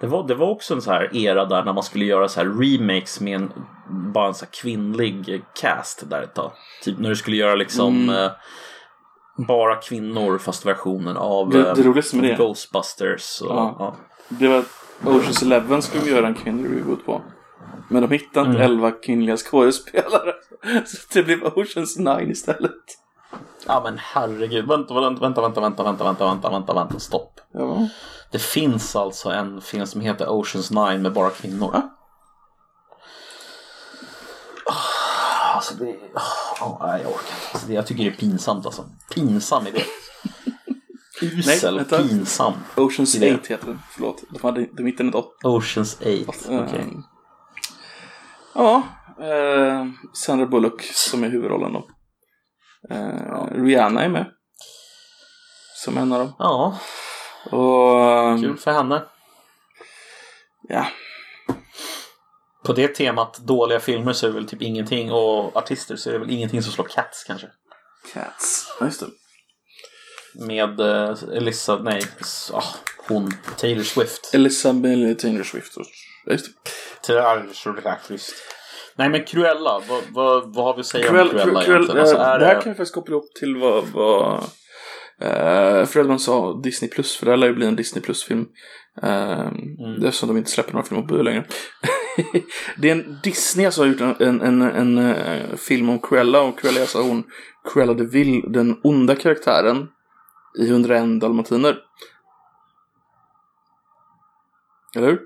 [0.00, 2.40] Det var, det var också en så här era där när man skulle göra så
[2.40, 3.52] här remakes med en,
[4.14, 6.52] bara en så kvinnlig cast där ett tag.
[6.82, 8.24] Typ när du skulle göra liksom Mm.
[8.24, 8.30] eh,
[9.48, 13.40] bara kvinnor fast versionen av Det- eh, det roligaste med Ghostbusters.
[13.42, 13.76] Och, Ja.
[13.78, 13.96] ja.
[14.28, 14.64] Det var
[15.04, 17.22] Oceans Eleven skulle de göra en kvinnlig reboot på.
[17.90, 18.72] Men de hittade inte Mm.
[18.72, 20.32] 11 kvinnliga skådespelare.
[20.86, 22.72] Så det blev Oceans 9 istället.
[23.66, 27.40] Ja men herregud, vänta, vänta, vänta, vänta, vänta, vänta, vänta, vänta, vänta, vänta, stopp.
[27.52, 27.88] Ja.
[28.30, 31.70] Det finns alltså en film som heter Oceans 9 med bara kvinnor.
[31.72, 31.90] Ja.
[34.66, 35.96] Ah, Alltså det...
[36.60, 37.32] Oh, nej, jag orkar inte.
[37.52, 38.84] Alltså, det, jag tycker det är pinsamt alltså.
[39.14, 39.82] Pinsam idé.
[41.22, 41.98] Usel, vänta.
[41.98, 42.52] pinsam.
[42.76, 43.34] Oceans Idé.
[43.34, 43.82] 8 heter den.
[43.90, 44.22] Förlåt.
[44.30, 45.28] De hade de hittade ett 8.
[45.48, 46.06] Oceans 8,
[46.48, 46.80] okej.
[46.80, 47.02] Ehm,
[48.54, 48.82] Ja.
[49.20, 51.86] Eh, Sandra Bullock som är huvudrollen då.
[52.90, 54.26] Eh, Rihanna är med.
[55.74, 56.32] Som en av dem.
[56.38, 56.78] Ja,
[57.44, 58.40] Och...
[58.40, 59.04] kul för henne.
[60.68, 60.86] Ja.
[62.64, 66.12] På det temat, dåliga filmer så är det väl typ ingenting och artister så är
[66.12, 67.46] det väl ingenting som slår Cats kanske.
[68.12, 68.76] Cats.
[68.80, 69.06] Ja, just det.
[70.46, 72.02] Med eh, Elissa, nej,
[72.52, 72.64] ah,
[73.08, 74.34] hon, Taylor Swift.
[74.34, 75.72] Elizabeth Taylor Swift.
[76.24, 76.52] Ja, just det.
[77.02, 77.52] Taylor
[78.06, 78.34] Swift.
[78.96, 82.00] Nej men Cruella, vad, vad, vad har vi att säga Cruella, om Cruella Cruella, egentligen?
[82.00, 82.60] Alltså, eh, är det här det...
[82.60, 84.42] kan jag faktiskt koppla ihop till vad, vad
[85.22, 88.46] uh, Fredman sa, Disney Plus, för det här lär ju bli en Disney Plus-film.
[89.04, 89.48] Uh,
[89.84, 90.04] Mm.
[90.04, 91.44] Eftersom de inte släpper några filmer på bio längre.
[92.76, 96.40] det är en Disney som har gjort en, en, en, en eh, film om Cruella,
[96.40, 97.24] och Cruella är alltså hon,
[97.72, 99.88] Cruella de Vil, den onda karaktären
[100.58, 101.78] i 101 dalmatiner.
[104.96, 105.20] Eller hur?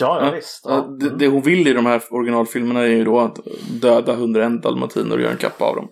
[0.00, 0.60] Ja, ja, visst.
[0.64, 0.96] Ja, Ja.
[1.00, 1.18] det, Mm.
[1.18, 3.38] det hon vill i de här originalfilmerna är ju då att
[3.82, 5.88] döda 101 dalmatiner och göra en kappa av dem.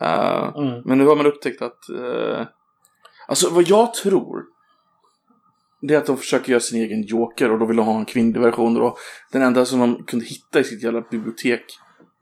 [0.00, 0.82] Eh, Mm.
[0.84, 1.88] Men nu har man upptäckt att...
[1.88, 2.46] eh,
[3.28, 4.42] alltså vad jag tror.
[5.82, 8.04] Det är att de försöker göra sin egen Joker och då vill de ha en
[8.04, 8.80] kvinnlig version.
[8.82, 8.98] Och
[9.32, 11.62] den enda som de kunde hitta i sitt jävla bibliotek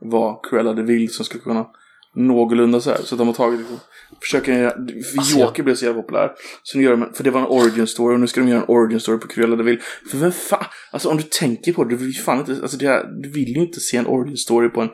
[0.00, 1.66] var Cruella de Vil som skulle kunna
[2.14, 2.98] någorlunda så här.
[3.02, 3.78] Så de har tagit liksom,
[4.20, 6.30] försöker Alltså, jag- Joker blev så jävla populär.
[6.62, 8.60] Så nu gör de, för det var en origin story och nu ska de göra
[8.60, 9.80] en origin story på Cruella de Vil.
[10.10, 12.86] För vem fan, alltså om du tänker på det, du vill fan inte, alltså det
[12.88, 14.90] här, du vill ju inte se en origin story på en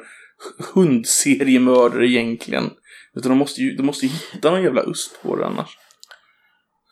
[0.75, 2.71] hundseriemördare egentligen.
[3.17, 5.79] Utan de måste ju, de måste ju hitta någon jävla ust på det annars.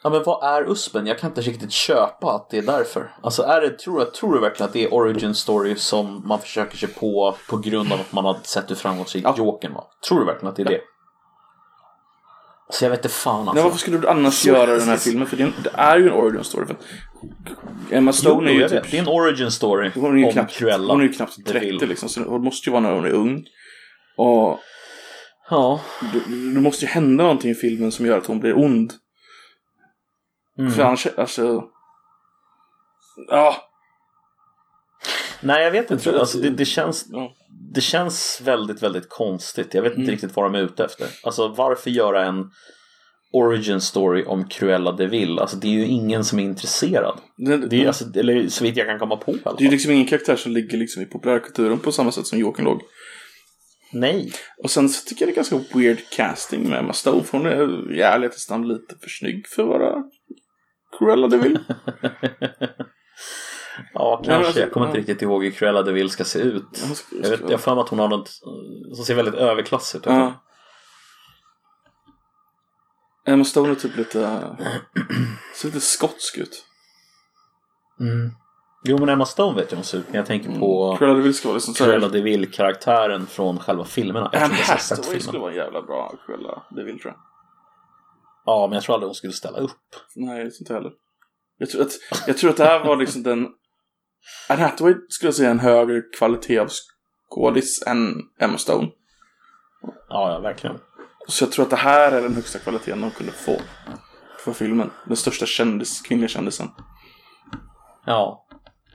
[0.06, 1.06] Ja men vad är USPen?
[1.06, 3.10] Jag kan inte riktigt köpa att det är därför.
[3.22, 6.38] Alltså är det, tror, jag, tror du verkligen att det är origin story som man
[6.40, 9.34] försöker sig på på grund av att man har sett hur framgångsrik Ja.
[9.38, 9.84] Jokern var?
[10.08, 10.80] Tror du verkligen att det är det?
[12.70, 13.64] Så jag vet inte fan Nej, alltså.
[13.64, 15.26] varför skulle du annars Så- göra den här filmen?
[15.26, 16.66] För det är, det är ju en origin story.
[16.66, 16.76] För
[17.96, 18.90] Emma Jo, Stone är ju typ...
[18.90, 20.92] Det är en origin story Hon är ju om knappt, Cruella.
[20.92, 21.88] hon är ju knappt de 30 Vil.
[21.88, 22.08] liksom.
[22.08, 23.44] Så hon måste ju vara när hon är ung.
[24.16, 24.58] Och
[25.50, 25.80] Ja.
[26.12, 26.18] det,
[26.54, 28.92] det måste ju hända någonting i filmen som gör att hon blir ond.
[30.58, 30.72] Mm.
[30.72, 31.64] För annars, alltså...
[33.28, 33.56] Ja.
[35.40, 36.20] Nej jag vet inte.
[36.20, 37.06] Alltså, det, det, känns,
[37.74, 39.74] det känns väldigt väldigt konstigt.
[39.74, 40.10] Jag vet inte Mm.
[40.10, 41.06] riktigt vad de är ute efter.
[41.22, 42.50] Alltså varför göra en
[43.32, 45.38] origin story om Cruella de Vil?
[45.38, 47.18] Alltså det är ju ingen som är intresserad.
[47.36, 49.66] Det, Det är, alltså, eller så vitt jag kan komma på i alla det är
[49.66, 52.80] ju liksom ingen karaktär som ligger liksom i populärkulturen på samma sätt som Jokern låg.
[53.92, 54.32] Nej.
[54.62, 57.24] Och sen så tycker jag det är ganska weird casting med Emma Stone.
[57.24, 59.95] För hon är i ärlighetens namn lite för snygg för att vara
[60.98, 61.58] Cruella de Vil.
[63.94, 64.46] Ja, kanske.
[64.46, 66.76] alltså, jag kommer inte riktigt ihåg hur Cruella de Vil ska se ut.
[66.76, 69.34] Ska- Jag, vet, jag har för mig att hon har något eh, som ser väldigt
[69.34, 70.12] överklassigt ut.
[70.12, 70.32] Ja.
[73.26, 74.18] Emma Stone är typ lite...
[75.54, 76.64] ser lite skotsk ut.
[78.00, 78.30] Mm.
[78.84, 80.04] Jo men Emma Stone vet jag hon ser ut.
[80.08, 83.84] Men jag tänker på Cruella de Vil ska vara liksom Cruella de Vil-karaktären från själva
[83.84, 84.30] filmerna.
[84.32, 87.20] Anne Hathaway skulle vara en jävla bra Cruella de Vil tror jag.
[88.46, 89.70] Ja, men jag tror aldrig hon skulle ställa upp.
[90.14, 90.92] Nej, det tror inte heller.
[91.58, 91.92] Jag tror, att,
[92.26, 93.48] jag tror att det här var liksom den...
[94.48, 96.68] Anne Hathaway skulle jag säga en högre kvalitet av
[97.30, 98.88] skådis än Emma Stone.
[100.08, 100.78] Ja, ja, verkligen.
[101.28, 103.56] Så jag tror att det här är den högsta kvaliteten de kunde få.
[104.38, 104.90] För filmen.
[105.06, 106.68] Den största kändis, kvinnliga kändisen.
[108.06, 108.46] Ja,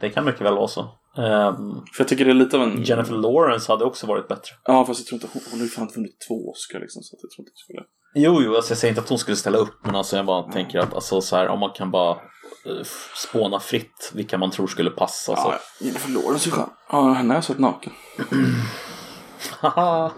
[0.02, 0.82] det kan mycket väl vara så.
[1.18, 2.84] Ehm, För jag tycker det är lite av en...
[2.84, 4.56] Jennifer Lawrence hade också varit bättre.
[4.64, 7.04] Ja, fast jag tror inte hon, hon har ju fan vunnit två Oscar liksom.
[7.04, 7.84] Så jag tror inte det skulle...
[8.14, 10.52] Jo, jo, alltså jag säger inte att hon skulle ställa upp, men alltså jag bara
[10.52, 12.14] tänker att alltså, så här, om man kan bara
[12.68, 12.84] uh,
[13.16, 15.36] spåna fritt vilka man tror skulle passa.
[15.36, 15.42] Så.
[15.52, 16.70] Ja, Jennifer Lawrence är skön.
[16.92, 17.94] Ja, henne har jag sett naken.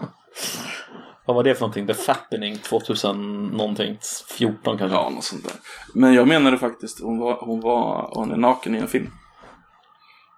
[1.26, 1.86] Vad var det för någonting?
[1.86, 3.98] The Fappening 2000 någonting?
[4.28, 4.96] 14 kanske?
[4.96, 5.52] Ja, något sånt där.
[5.94, 9.10] Men jag menade faktiskt, hon var, hon var, hon är naken i en film.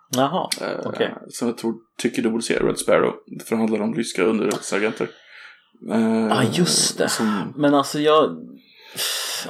[0.09, 1.15] Jaha, Eh, okej.
[1.29, 3.15] Som jag tror, tycker du borde se, Red Sparrow.
[3.45, 5.09] För det handlar om ryska underrättelseagenter.
[5.93, 7.09] Eh, Ja, just det.
[7.09, 8.37] Som, Men alltså jag...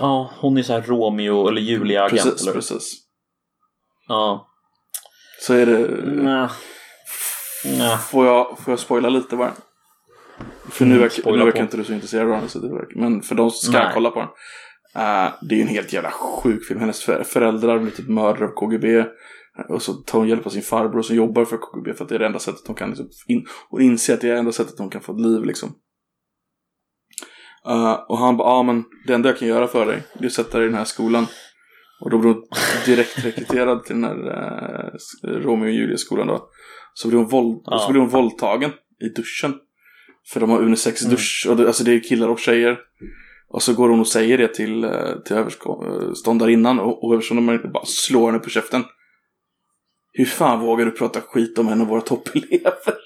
[0.00, 2.60] Ja, hon är så här Romeo eller Julia-agent, precis, eller hur?
[2.60, 2.92] precis.
[4.08, 4.48] Ja.
[5.42, 5.78] Så är det...
[6.04, 6.48] Nej.
[7.78, 7.96] Nej.
[7.98, 9.52] Får jag, får jag spoila lite bara?
[10.70, 12.48] För nu Mm, verkar, spoila nu verkar inte du så intresserad av den.
[12.48, 13.90] Så det verkar, men för de som ska Nej.
[13.94, 14.28] kolla på den.
[15.04, 16.80] eh, det är en helt jävla sjuk film.
[16.80, 19.04] Hennes för, föräldrar blir typ mördare av KGB.
[19.68, 21.94] Och så tar hon hjälp av sin farbror som jobbar för KGB.
[21.94, 24.28] För att det är det enda sättet hon kan liksom in, och inse att det
[24.28, 25.74] är det enda sättet hon kan få ett liv liksom.
[27.68, 30.24] Eh, och han bara, ja ah, men det enda jag kan göra för dig, det
[30.24, 31.26] är att sätta dig i den här skolan.
[32.00, 32.42] Och då blir hon
[32.86, 34.16] direkt rekryterad till den här
[35.24, 36.48] uh, Romeo och Julia-skolan då.
[36.94, 37.78] Så blir, hon våld, Ja.
[37.78, 38.70] så blir hon våldtagen
[39.04, 39.54] i duschen.
[40.32, 41.10] För de har unisex Mm.
[41.10, 42.78] dusch, och det, alltså det är killar och tjejer.
[43.48, 44.90] Och så går hon och säger det till, eh,
[45.24, 48.84] till överståndarinnan och, och överståndarinnan bara slår henne på käften.
[50.12, 52.94] Hur fan vågar du prata skit om en av våra toppelever?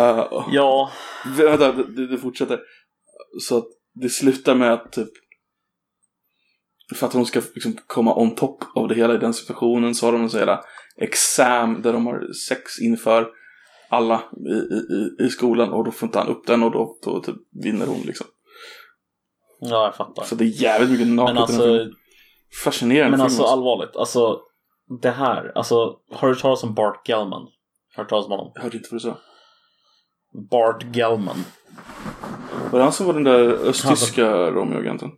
[0.00, 0.90] Uh, Ja,
[1.36, 2.60] Vänta, det, det fortsätter.
[3.40, 5.08] Så att det slutar med att typ
[6.94, 10.06] för att hon ska liksom komma on top av det hela i den situationen så
[10.06, 10.64] har de en sån jävla
[10.96, 13.28] exam där de har sex inför
[13.88, 17.20] alla i, i, i skolan och då får inte han upp den och då, då
[17.20, 18.26] typ vinner hon liksom.
[19.60, 20.22] ja jag fattar.
[20.22, 21.90] Så det är jävligt mycket naket Men här alltså.
[22.64, 23.52] Fascinerande men alltså alltså.
[23.52, 23.96] allvarligt.
[23.96, 24.40] Alltså,
[25.02, 25.52] det här.
[25.54, 25.76] Alltså,
[26.10, 27.46] har du hört talas om Bart Gellman?
[27.98, 28.52] Hört talas om honom?
[28.54, 29.18] Jag hörde inte vad du sa.
[30.50, 31.44] Bart Gellman.
[32.70, 35.10] Var det han som var den där östtyska Romeo-agenten?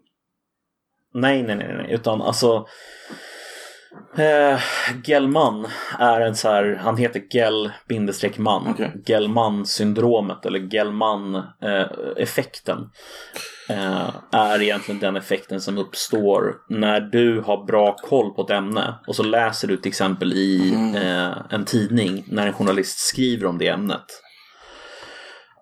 [1.15, 2.67] Nej, nej, nej, nej, utan alltså
[4.17, 4.61] eh,
[5.05, 5.67] Gellman
[5.99, 8.69] är en så här, han heter Gell-man.
[8.69, 8.93] Okej.
[9.07, 12.91] Gellman-syndromet eller Gellman-effekten
[13.69, 18.95] eh, är egentligen den effekten som uppstår när du har bra koll på ett ämne
[19.07, 23.59] och så läser du till exempel i eh, en tidning när en journalist skriver om
[23.59, 24.07] det ämnet.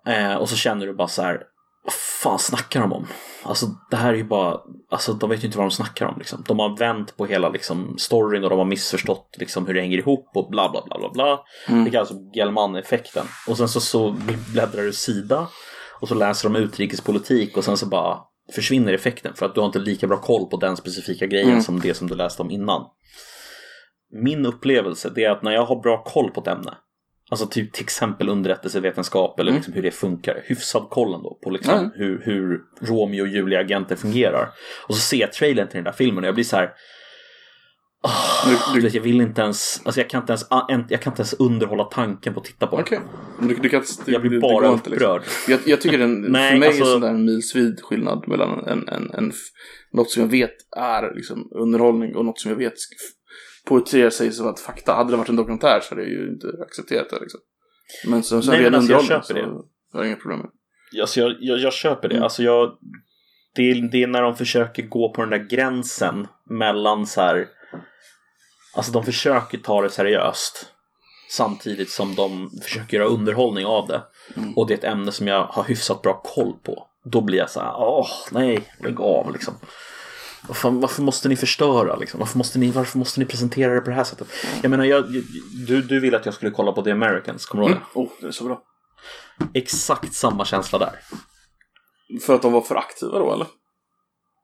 [0.07, 1.41] Eh, och så känner du bara så här,
[1.83, 3.07] vad fan snackar de om?
[3.43, 4.57] Alltså det här är ju bara,
[4.89, 6.43] alltså de vet ju inte vad de snackar om liksom.
[6.47, 9.97] De har vänt på hela liksom storyn och de har missförstått liksom hur det hänger
[9.97, 11.39] ihop och bla bla bla bla bla.
[11.85, 13.25] Det kallas för Gellman-effekten.
[13.47, 14.15] Och sen så, så
[14.53, 15.47] bläddrar du sida
[16.01, 18.19] och så läser de utrikespolitik och sen så bara
[18.55, 21.79] försvinner effekten för att du har inte lika bra koll på den specifika grejen som
[21.79, 22.85] det som du läste om innan.
[24.23, 26.73] Min upplevelse det är att när jag har bra koll på ett ämne
[27.31, 29.57] Alltså typ till exempel underrättelsevetenskap eller Mm.
[29.59, 30.41] liksom hur det funkar.
[30.45, 31.89] Hyfsad koll ändå på liksom Ja.
[31.95, 34.49] hur, hur Romeo och Julia-agenter fungerar.
[34.87, 36.71] Och så ser jag trailern till den där filmen och jag blir så här.
[38.03, 40.45] "Ah, Du- du jag vill inte ens, alltså jag kan inte ens,
[40.89, 43.01] jag kan inte ens underhålla tanken på att titta på den.
[43.39, 44.93] Men Du, du kan, Jag blir bara liksom.
[44.93, 45.21] upprörd.
[45.47, 48.67] Jag, jag tycker den, Nej, för mig alltså- är sån där en milsvid skillnad mellan
[48.67, 49.31] en, en, en,
[49.93, 52.73] något som jag vet är liksom underhållning och något som jag vet
[53.69, 54.93] poetrerar sig som att fakta.
[54.93, 57.39] Hade det varit en dokumentär så hade jag ju inte accepterat det liksom.
[58.07, 59.41] Men som sen Nej, ren alltså, underhållning så köper
[59.93, 60.49] har jag inga problem med
[61.01, 62.15] Alltså jag, jag, jag köper det.
[62.15, 62.23] Mm.
[62.23, 62.77] Alltså jag,
[63.55, 67.47] det, är, det är när de försöker gå på den där gränsen mellan så här.
[68.75, 70.73] Alltså de försöker ta det seriöst.
[71.29, 74.01] Samtidigt som de försöker göra underhållning av det.
[74.35, 74.53] Mm.
[74.53, 76.87] Och det är ett ämne som jag har hyfsat bra koll på.
[77.03, 79.53] Då blir jag så här, åh nej, lägg av liksom.
[80.47, 82.19] Varför, varför måste ni förstöra liksom?
[82.19, 84.27] Varför måste ni, varför måste ni presentera det på det här sättet?
[84.61, 85.05] Jag menar, jag,
[85.67, 88.07] du, du ville att jag skulle kolla på The Americans, kommer du ihåg Mm.
[88.07, 88.61] Oh, det är så bra.
[89.53, 89.59] det?
[89.59, 90.99] Exakt samma känsla där.
[92.25, 93.47] För att de var för aktiva då eller?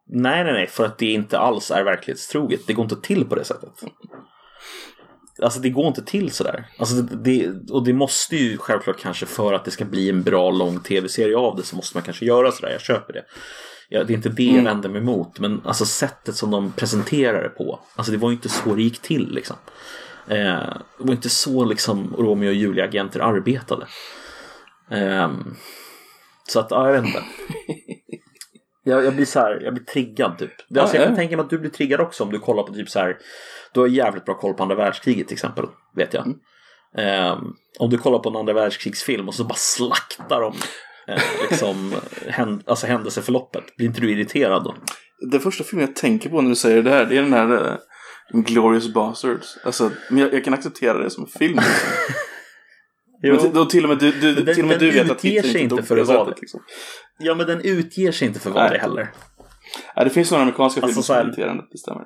[0.07, 2.67] Nej, nej, nej, för att det inte alls är verklighetstroget.
[2.67, 3.69] Det går inte till på det sättet.
[5.41, 6.67] Alltså det går inte till sådär.
[6.79, 10.23] Alltså, det, det, och det måste ju självklart kanske för att det ska bli en
[10.23, 12.71] bra lång tv-serie av det så måste man kanske göra sådär.
[12.71, 13.25] Jag köper det.
[13.89, 14.63] Ja, det är inte det jag Mm.
[14.65, 15.39] vänder mig emot.
[15.39, 17.79] Men alltså sättet som de presenterar det på.
[17.95, 19.55] Alltså det var ju inte så det gick till liksom.
[20.27, 20.35] Eh,
[20.97, 23.87] det var inte så liksom Romeo och Julia-agenter arbetade.
[24.91, 25.55] Ehm,
[26.47, 27.23] så att, ja, jag vet inte.
[28.87, 30.51] Jag, jag blir så här, jag blir triggad typ.
[30.69, 31.19] Det, alltså, Ja, jag kan ja.
[31.21, 33.17] tänka mig att du blir triggad också om du kollar på typ så här.
[33.73, 35.65] Du har jävligt bra koll på andra världskriget till exempel,
[35.95, 36.25] vet jag.
[36.25, 36.37] Mm.
[36.97, 40.53] Ehm, om du kollar på en andra världskrigsfilm och så bara slaktar de
[41.07, 41.93] eh, liksom,
[42.27, 43.75] hän, alltså händelseförloppet.
[43.77, 44.75] Blir inte du irriterad då?
[45.31, 47.51] Den första filmen jag tänker på när du säger det här, det är den här
[47.53, 49.57] uh, Glorious Bastards.
[49.65, 51.55] Alltså, men jag, jag kan acceptera det som en film.
[51.55, 51.89] Liksom.
[53.21, 55.51] Men då till och med du, du, Den- till och med du vet att Hitler
[55.51, 56.33] sig inte för att det.
[56.41, 56.59] Liksom.
[57.19, 59.11] Ja, men den utger sig inte för vad det heller.
[59.95, 62.01] Ja, det finns några amerikanska Alltså, filmer som här- är irriterande, det stämmer.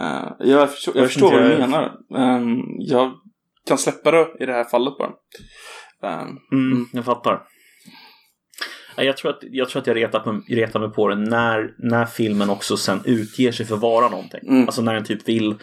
[0.00, 1.92] Uh, jag förstår, jag Jag förstår vad du menar.
[2.16, 3.12] Ehm, jag
[3.66, 5.12] kan släppa det i det här fallet bara.
[6.12, 7.42] Ehm, Mm, jag fattar.
[9.00, 11.74] Ja, Jag tror att jag, tror att jag retat, mig, retar mig på det när,
[11.78, 14.40] när filmen också sen utger sig för att vara någonting.
[14.48, 14.66] Mm.
[14.66, 15.54] Alltså när den typ vill,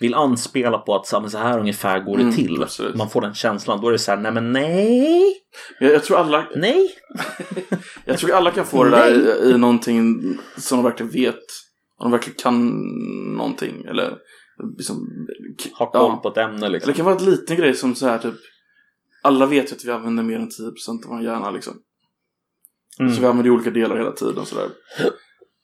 [0.00, 2.62] vill anspela på att så, här ungefär går det Mm, till.
[2.62, 2.94] absolut.
[2.96, 3.80] Man får den känslan.
[3.80, 5.22] Då är det så här, nej men nej,
[5.80, 6.90] jag, jag, tror alla, nej.
[8.04, 10.22] jag tror alla kan få det där i, i någonting
[10.56, 11.40] som de verkligen vet.
[11.98, 12.68] Om de verkligen kan
[13.36, 13.84] någonting.
[13.88, 14.16] Eller
[14.78, 15.08] liksom,
[15.78, 16.20] Ha koll ja.
[16.22, 16.92] på ett ämne Eller liksom.
[16.92, 18.34] det kan vara en liten grej som så här typ.
[19.22, 21.74] Alla vet ju att vi använder mer än 10% av vår hjärna liksom.
[23.00, 23.14] Mm.
[23.14, 24.68] Så vi använder olika delar hela tiden och sådär.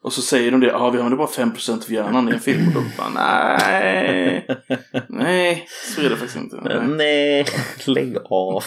[0.02, 2.68] Och så säger de det, ja vi använder bara 5% av hjärnan i en film.
[2.68, 4.46] Och då bara, nej,
[5.08, 6.56] nej, så är det faktiskt inte.
[6.64, 6.88] Nej.
[6.88, 7.46] Nej,
[7.86, 8.64] lägg av.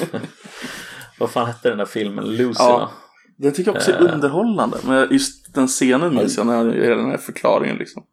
[1.20, 2.26] Vad fan hette den där filmen?
[2.36, 2.78] Lucy Ja.
[2.78, 2.90] va?
[3.38, 4.14] Den tycker jag också är Eh.
[4.14, 4.78] underhållande.
[4.84, 8.04] Men just den scenen minns jag när jag den här förklaringen liksom.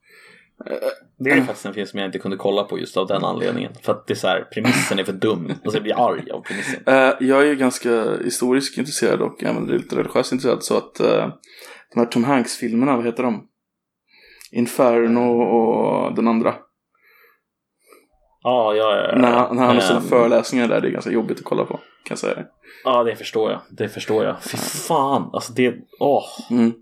[1.18, 3.72] Det är faktiskt en film som jag inte kunde kolla på just av den anledningen.
[3.82, 5.46] För att det är så här, premissen är för dum.
[5.50, 6.82] Alltså jag blir arg av premissen.
[6.86, 10.62] Eh, jag är ju ganska historiskt intresserad och även lite religiöst intresserad.
[10.62, 11.28] Så att eh,
[11.94, 13.46] de här Tom Hanks-filmerna, vad heter de?
[14.52, 16.54] Inferno och den andra.
[18.42, 19.16] Ja, ja, ja.
[19.16, 21.64] När han, när han har sina Ehm, föreläsningar där, det är ganska jobbigt att kolla
[21.64, 21.74] på.
[21.74, 22.44] Kan jag säga.
[22.84, 23.60] Ja, det förstår jag.
[23.70, 24.42] Det förstår jag.
[24.42, 25.30] Fy fan.
[25.32, 26.24] Alltså det, åh.
[26.50, 26.72] Mm.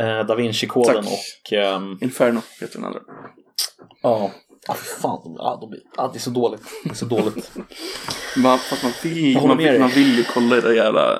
[0.00, 1.52] Eh, da Vinci-koden och...
[1.52, 3.00] ehm, Inferno heter den andra.
[4.02, 4.30] Ja.
[4.68, 5.34] Fy fan.
[5.38, 6.62] Ja, de, ja, det är så dåligt.
[6.84, 7.52] Det är så dåligt.
[8.36, 11.12] Man, fast man, vill, man, vill, man vill ju kolla i det jävla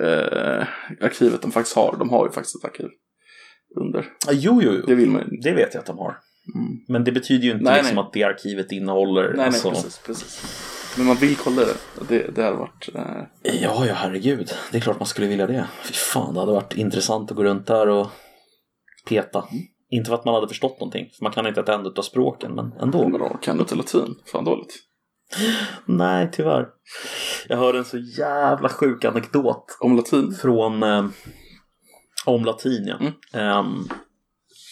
[0.00, 0.66] eh,
[1.00, 1.96] arkivet de faktiskt har.
[1.98, 2.88] De har ju faktiskt ett arkiv
[3.80, 4.06] under.
[4.26, 4.86] Ja, jo, jo, jo.
[4.86, 5.36] Det vill man ju.
[5.36, 6.16] Det vet jag att de har.
[6.54, 6.78] Mm.
[6.88, 8.04] Men det betyder ju inte Nej, liksom nej.
[8.04, 9.34] att det arkivet innehåller...
[9.36, 9.70] Nej, alltså...
[9.70, 10.42] nej, precis, precis.
[10.96, 11.74] Men man vill kolla det.
[12.08, 12.88] Det, det hade varit...
[12.94, 13.02] Eh,
[13.42, 14.52] Ja, ja, herregud.
[14.72, 15.68] Det är klart man skulle vilja det.
[15.84, 18.06] Fy fan, det hade varit intressant att gå runt där och
[19.08, 19.44] peta.
[19.90, 22.54] Inte för att man hade förstått någonting, för man kan inte ett enda av språken,
[22.54, 23.08] men ändå.
[23.08, 24.14] Vadå, kan du inte latin?
[24.32, 24.74] Fan dåligt.
[25.86, 26.66] Nej, tyvärr.
[27.48, 30.34] Jag hörde en så jävla sjuk anekdot Om latin?
[30.34, 31.06] från eh,
[32.26, 32.96] om latin, ja.
[32.98, 33.12] Mm.
[33.32, 33.88] Ehm,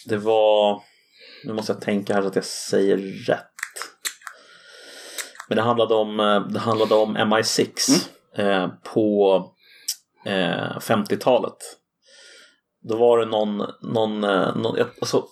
[0.05, 0.81] det var,
[1.45, 2.97] nu måste jag tänka här så att jag säger
[3.27, 3.48] rätt.
[5.49, 7.67] Men det handlade om, eh, det handlade om MI6
[8.35, 9.35] eh, på
[10.25, 11.57] eh, 50-talet.
[12.89, 15.23] Då var det någon, någon, eh, någon jag- alltså,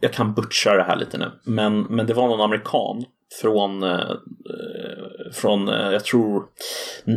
[0.00, 3.04] jag kan butcha det här lite nu, men, men det var någon amerikan
[3.40, 6.44] från, eh, eh, från eh, jag tror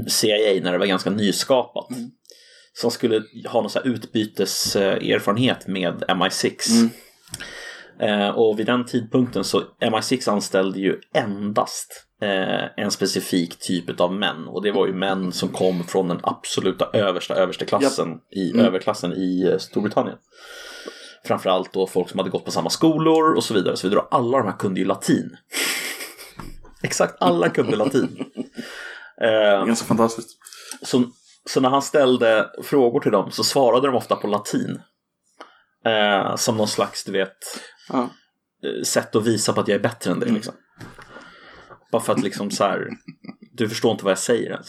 [0.07, 1.89] CIA när det var ganska nyskapat.
[1.91, 2.09] Mm.
[2.73, 6.69] Som skulle ha någon så här utbyteserfarenhet med MI6.
[6.71, 6.89] Mm.
[7.99, 12.06] Eh, och vid den tidpunkten så MI6 anställde ju endast eh,
[12.77, 14.47] en specifik typ av män.
[14.47, 18.65] Och det var ju män som kom från den absoluta översta översteklassen i Mm.
[18.65, 20.17] överklassen i eh, Storbritannien.
[21.25, 23.71] Framförallt då folk som hade gått på samma skolor och så vidare.
[23.71, 24.05] Och så vidare.
[24.11, 25.37] Alla de här kunde ju latin.
[26.83, 28.25] Exakt alla kunde latin.
[29.21, 30.29] Eh, Ganska fantastiskt.
[30.81, 31.03] så,
[31.49, 34.81] så när han ställde frågor till dem så svarade de ofta på latin.
[35.85, 37.37] Eh, som någon slags, du vet,
[37.89, 37.99] Ja.
[38.63, 40.29] eh, sätt att visa på att jag är bättre än dig.
[40.31, 40.53] Liksom.
[41.91, 42.87] Bara för att liksom så här,
[43.53, 44.67] du förstår inte vad jag säger ens.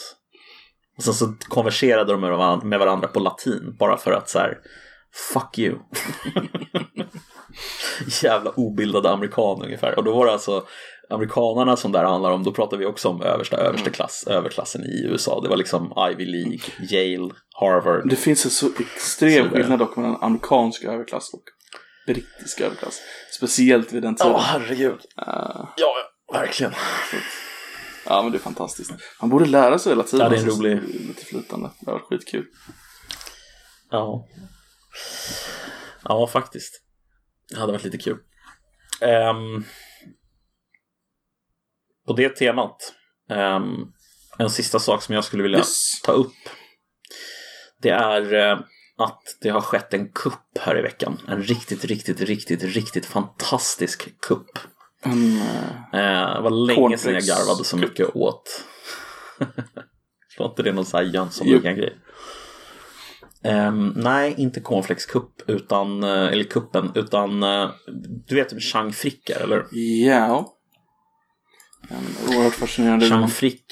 [0.97, 2.21] Och sen så konverserade de
[2.69, 4.59] med varandra, på latin bara för att så här,
[5.33, 5.79] fuck you.
[8.23, 9.99] Jävla obildade amerikaner ungefär.
[9.99, 10.67] Och då var det alltså
[11.11, 15.05] amerikanarna som där handlar om, då pratar vi också om översta, översta klass, överklassen i
[15.05, 15.41] USA.
[15.41, 16.59] Det var liksom Ivy League,
[16.91, 18.09] Yale, Harvard.
[18.09, 21.43] Det finns en så extrem skillnad dock mellan amerikansk överklass och
[22.07, 23.01] brittisk överklass.
[23.37, 24.33] Speciellt vid den tiden.
[24.33, 25.01] Ja, herregud.
[25.19, 25.95] Eh, Ja,
[26.33, 26.73] verkligen.
[28.07, 28.91] ja, men det är fantastiskt.
[29.21, 30.21] Man borde lära sig hela tiden.
[30.25, 31.71] Ja, det är en alltså, rolig- Lite flytande.
[31.81, 32.47] Det var skitkul.
[33.91, 34.29] Ja.
[36.05, 36.83] Ja, faktiskt.
[37.51, 38.19] Det hade varit lite kul.
[39.01, 39.65] Ehm,
[42.07, 42.95] på det temat.
[43.31, 43.77] ehm,
[44.39, 46.01] en sista sak som jag skulle vilja Yes.
[46.03, 46.33] ta upp.
[47.83, 48.59] Det är eh,
[48.99, 51.21] att det har skett en kupp här i veckan.
[51.29, 54.59] En riktigt, riktigt, riktigt, riktigt fantastisk kupp.
[55.03, 55.37] En,
[55.93, 58.65] eh, det var länge sedan jag garvade så mycket åt.
[60.39, 61.13] Var inte det någon sån här Jo.
[61.13, 61.97] Jönsson-grej?
[63.45, 67.71] Um, nej, inte cornflakes kupp, utan, eh, eller kuppen, utan eh,
[68.27, 69.65] du vet vem Chang Frick är, eller?
[70.07, 70.55] ja.
[71.89, 73.65] En oerhört fascinerande Chang Frick.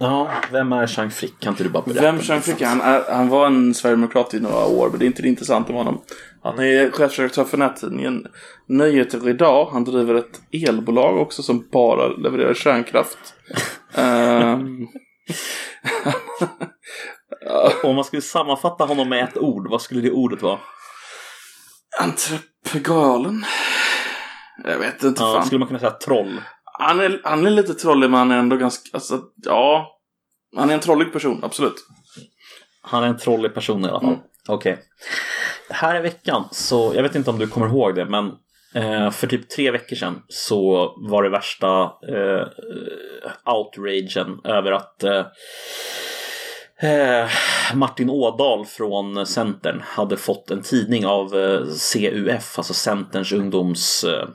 [0.00, 1.40] Ja, vem är Chang Frick?
[1.40, 2.02] Kan inte du bara berätta?
[2.02, 2.66] Vem Chang Frick är?
[2.66, 5.72] Han, är, han var en sverigedemokrat i några år, men det är inte det intressanta
[5.72, 6.02] med honom.
[6.42, 8.26] Han är chefredaktör för nättidningen
[8.68, 9.68] Nyheter Idag.
[9.72, 13.18] Han driver ett elbolag också som bara levererar kärnkraft.
[13.94, 14.86] Ehm,
[17.82, 20.58] Om man skulle sammanfatta honom med ett ord, vad skulle det ordet vara?
[22.00, 23.44] Entrepegalen?
[24.64, 25.46] Jag vet inte Ja, fan.
[25.46, 26.40] skulle man kunna säga troll?
[26.78, 29.94] Han, är, han är lite trollig men han är ändå ganska, alltså, ja.
[30.56, 31.74] Han är en trollig person, absolut.
[32.82, 34.08] Han är en trollig person i alla fall.
[34.08, 34.20] Mm.
[34.48, 34.78] Okej.
[35.70, 38.32] Här i veckan, så jag vet inte om du kommer ihåg det, men
[38.74, 42.46] eh, för typ tre veckor sedan så var det värsta eh,
[43.54, 45.26] outragen över att eh,
[46.90, 47.28] eh,
[47.74, 51.60] Martin Ådahl från Centern hade fått en tidning av eh,
[51.92, 54.28] CUF, alltså Centerns ungdoms, eh,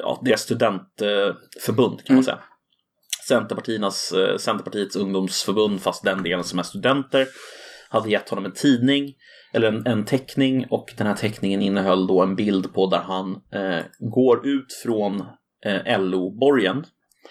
[0.00, 2.38] ja, deras studentförbund kan man säga.
[3.28, 7.26] Centerpartiernas, eh, Centerpartiets ungdomsförbund, fast den delen som är studenter,
[7.88, 9.14] hade gett honom en tidning,
[9.52, 13.40] eller en, en teckning, och den här teckningen innehöll då en bild på där han
[13.52, 15.24] eh, går ut från
[15.64, 16.84] eh, LO-borgen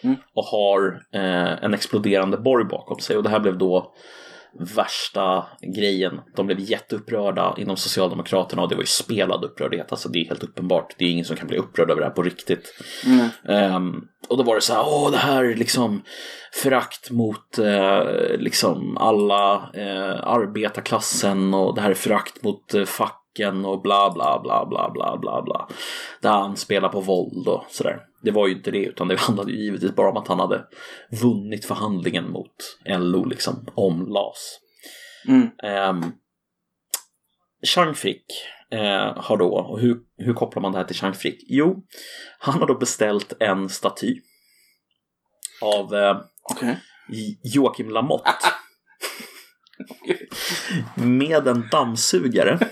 [0.03, 0.15] Mm.
[0.33, 3.17] och har eh, en exploderande borg bakom sig.
[3.17, 3.93] Och det här blev då
[4.59, 5.45] värsta
[5.75, 6.19] grejen.
[6.35, 9.91] De blev jätteupprörda inom Socialdemokraterna och det var ju spelad upprördhet.
[9.91, 10.95] Alltså det är helt uppenbart.
[10.97, 12.73] Det är ingen som kan bli upprörd över det här på riktigt.
[13.05, 13.27] Mm.
[13.47, 16.01] Ehm, och då var det så här, åh det här är liksom
[16.53, 18.03] förakt mot eh,
[18.39, 24.41] liksom alla eh, arbetarklassen och det här är förakt mot eh, facken och bla bla
[24.43, 25.67] bla bla bla bla bla.
[26.21, 28.10] Där han spelar på våld och sådär.
[28.21, 30.65] Det var ju inte det utan det handlade ju givetvis bara om att han hade
[31.21, 32.55] vunnit förhandlingen mot
[32.85, 34.59] LO liksom om LAS.
[35.27, 35.49] Mm.
[35.89, 36.11] Um,
[37.65, 38.25] Chang Frick
[38.71, 41.39] eh, har då, och hur, hur kopplar man det här till Chang Frick?
[41.47, 41.83] Jo,
[42.39, 44.21] han har då beställt en staty
[45.61, 46.17] av eh.
[47.09, 48.31] J- Joakim Lamotte
[50.95, 52.59] med en dammsugare.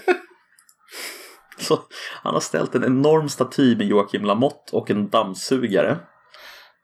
[1.63, 1.79] Så
[2.23, 5.97] han har ställt en enorm staty med Joakim Lamotte och en dammsugare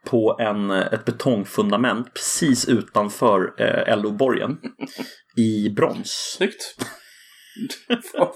[0.05, 4.57] på en, ett betongfundament precis utanför eh, LO-borgen
[5.37, 6.35] i brons.
[6.37, 6.75] Snyggt.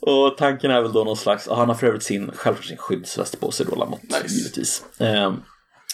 [0.00, 3.40] Och tanken är väl då någon slags, han har för övrigt sin, självklart sin skyddsväst
[3.40, 4.34] på sig då Lamotte, Nice.
[4.34, 4.84] givetvis.
[5.00, 5.34] Ehm,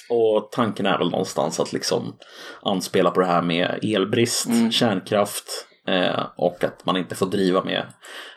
[0.09, 2.17] och tanken är väl någonstans att liksom
[2.63, 5.45] anspela på det här med elbrist, kärnkraft
[5.89, 7.87] eh, och att man inte får driva med,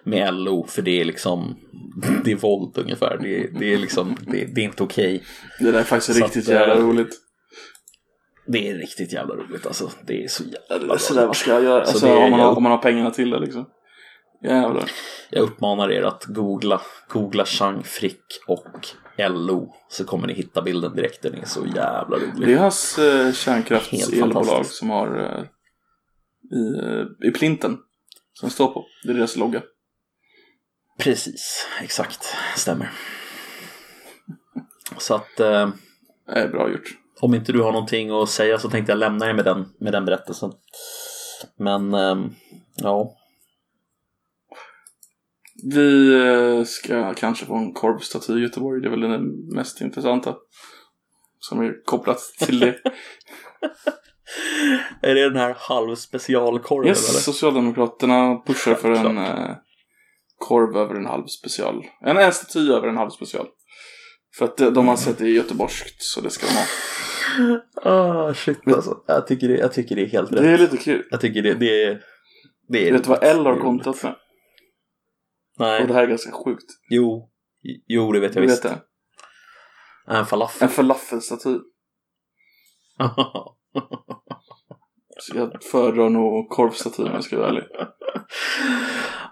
[0.04, 1.56] med LO för det är liksom,
[2.24, 3.18] det är våld ungefär.
[3.22, 5.24] Det, det är liksom, det, det är inte okej.
[5.60, 7.22] Det där är faktiskt Så riktigt att, jävla eh, roligt.
[8.48, 9.91] Det är riktigt jävla roligt alltså.
[10.08, 10.98] Det är så jävla bra.
[10.98, 11.86] Så där, vad ska jag göra?
[11.86, 13.66] Så Alltså, det är- om, man har, om man har pengarna till det liksom.
[14.43, 14.84] Jävlar.
[15.30, 18.88] Jag uppmanar er att googla, googla Chang Frick och
[19.18, 21.22] LO så kommer ni hitta bilden direkt.
[21.22, 22.54] Den är så jävla Det rolig.
[22.54, 25.43] är hans eh, kärnkraftselbolag som har eh,
[26.52, 27.78] i, eh, i plinten.
[28.34, 28.86] Som står på.
[29.04, 29.64] Det är deras logga.
[31.00, 32.26] Precis, exakt,
[32.56, 32.91] stämmer.
[34.98, 35.70] Så att, eh,
[36.28, 36.98] är bra gjort.
[37.22, 39.93] Om inte du har någonting att säga så tänkte jag lämna er med den, med
[39.93, 40.52] den berättelsen.
[41.58, 42.30] Men, ehm,
[42.76, 43.18] ja.
[45.64, 48.82] Vi eh, ska kanske få en korvstaty i Göteborg.
[48.82, 49.20] Det är väl det
[49.56, 50.36] mest intressanta.
[51.39, 52.80] Som är kopplat till det.
[55.01, 57.19] Är det den här halvspecialkorven Yes, eller?
[57.19, 59.55] Socialdemokraterna pushar för en eh,
[60.38, 61.84] korv över en halv special.
[62.01, 63.47] En, en staty över en halv special.
[64.38, 66.65] För att eh, de har sett det i göteborgskt så det ska de ha.
[67.91, 68.97] Ah, shit alltså.
[69.07, 70.41] Jag tycker det, jag tycker det är helt rätt.
[70.41, 71.07] Det är lite kul.
[71.11, 72.01] Jag tycker det, det är...
[72.67, 74.15] Det är Vet du vad L har kontat med?
[75.59, 75.82] Nej.
[75.82, 76.65] Och det här är ganska sjukt.
[76.89, 77.30] Jo.
[77.88, 78.65] Jo, det vet jag Du visst.
[78.65, 78.71] vet
[80.07, 80.13] det?
[80.13, 80.63] En falafel.
[80.63, 81.49] En falafelstaty.
[85.17, 87.63] Så jag föredrar nog korvstatyn om jag ska vara ärlig.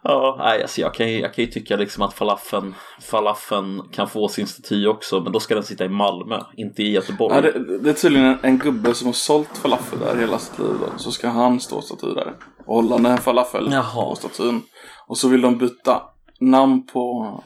[0.03, 4.09] ja, nej, alltså jag kan, ju, jag kan ju tycka liksom att falafeln, falafeln kan
[4.09, 7.35] få sin staty också, men då ska den sitta i Malmö, inte i Göteborg.
[7.35, 10.59] Ja, det, det är tydligen en, en gubbe som har sålt falafel där hela sitt
[10.59, 10.67] liv.
[10.97, 12.33] Så ska han stå staty där.
[12.65, 14.09] Och hålla en falafel Jaha.
[14.09, 14.61] på statyn.
[15.07, 16.01] Och så vill de byta
[16.39, 17.43] namn på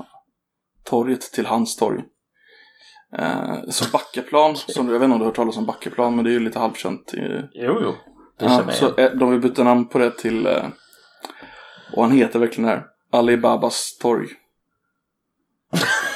[0.83, 2.03] torget till hans torg.
[3.13, 6.25] Eh, så Backaplan, som, jag vet inte om du har hört talas om Backaplan, men
[6.25, 7.13] det är ju lite halvkänt.
[7.13, 7.95] I, Jo, jo.
[8.39, 10.65] Det ja, så eh, de vill byta namn på det till, eh,
[11.93, 14.27] och han heter verkligen det här, Alibabas torg.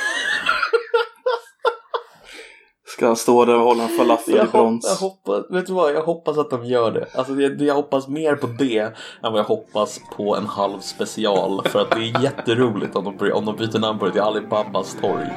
[3.02, 5.00] Ska han stå där och hålla en falafel Jag, i brons?
[5.00, 5.08] hoppas, jag
[5.40, 7.06] hoppas, vet du vad, jag hoppas att de gör det.
[7.16, 8.92] Alltså jag, jag hoppas mer på det än
[9.22, 11.62] vad jag hoppas på en halv special.
[11.66, 14.98] För att det är jätteroligt om de, om de byter namn på det till Alibabas
[15.02, 15.28] torg.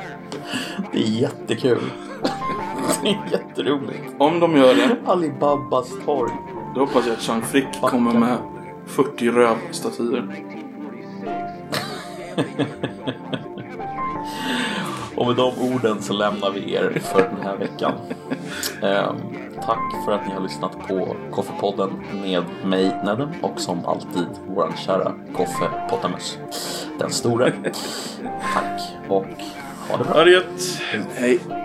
[0.93, 1.91] Det är jättekul.
[3.03, 4.03] Det är jätteroligt.
[4.19, 6.33] Om de gör det, Alibabas torg.
[6.75, 8.39] då hoppas jag att Jean Frick kommer med
[8.87, 10.45] 40 rövstatyer.
[15.17, 17.93] Och med de orden så lämnar vi er för den här veckan.
[18.83, 19.17] Ehm,
[19.63, 21.91] tack för att ni har lyssnat på Koffepodden
[22.23, 26.39] med mig Nedem och som alltid våran kära Koffe Pottamus.
[26.99, 27.53] Den store.
[28.55, 29.27] Tack och
[29.89, 30.13] ha det bra.
[30.13, 30.81] Ha det gött!
[31.15, 31.64] Hej!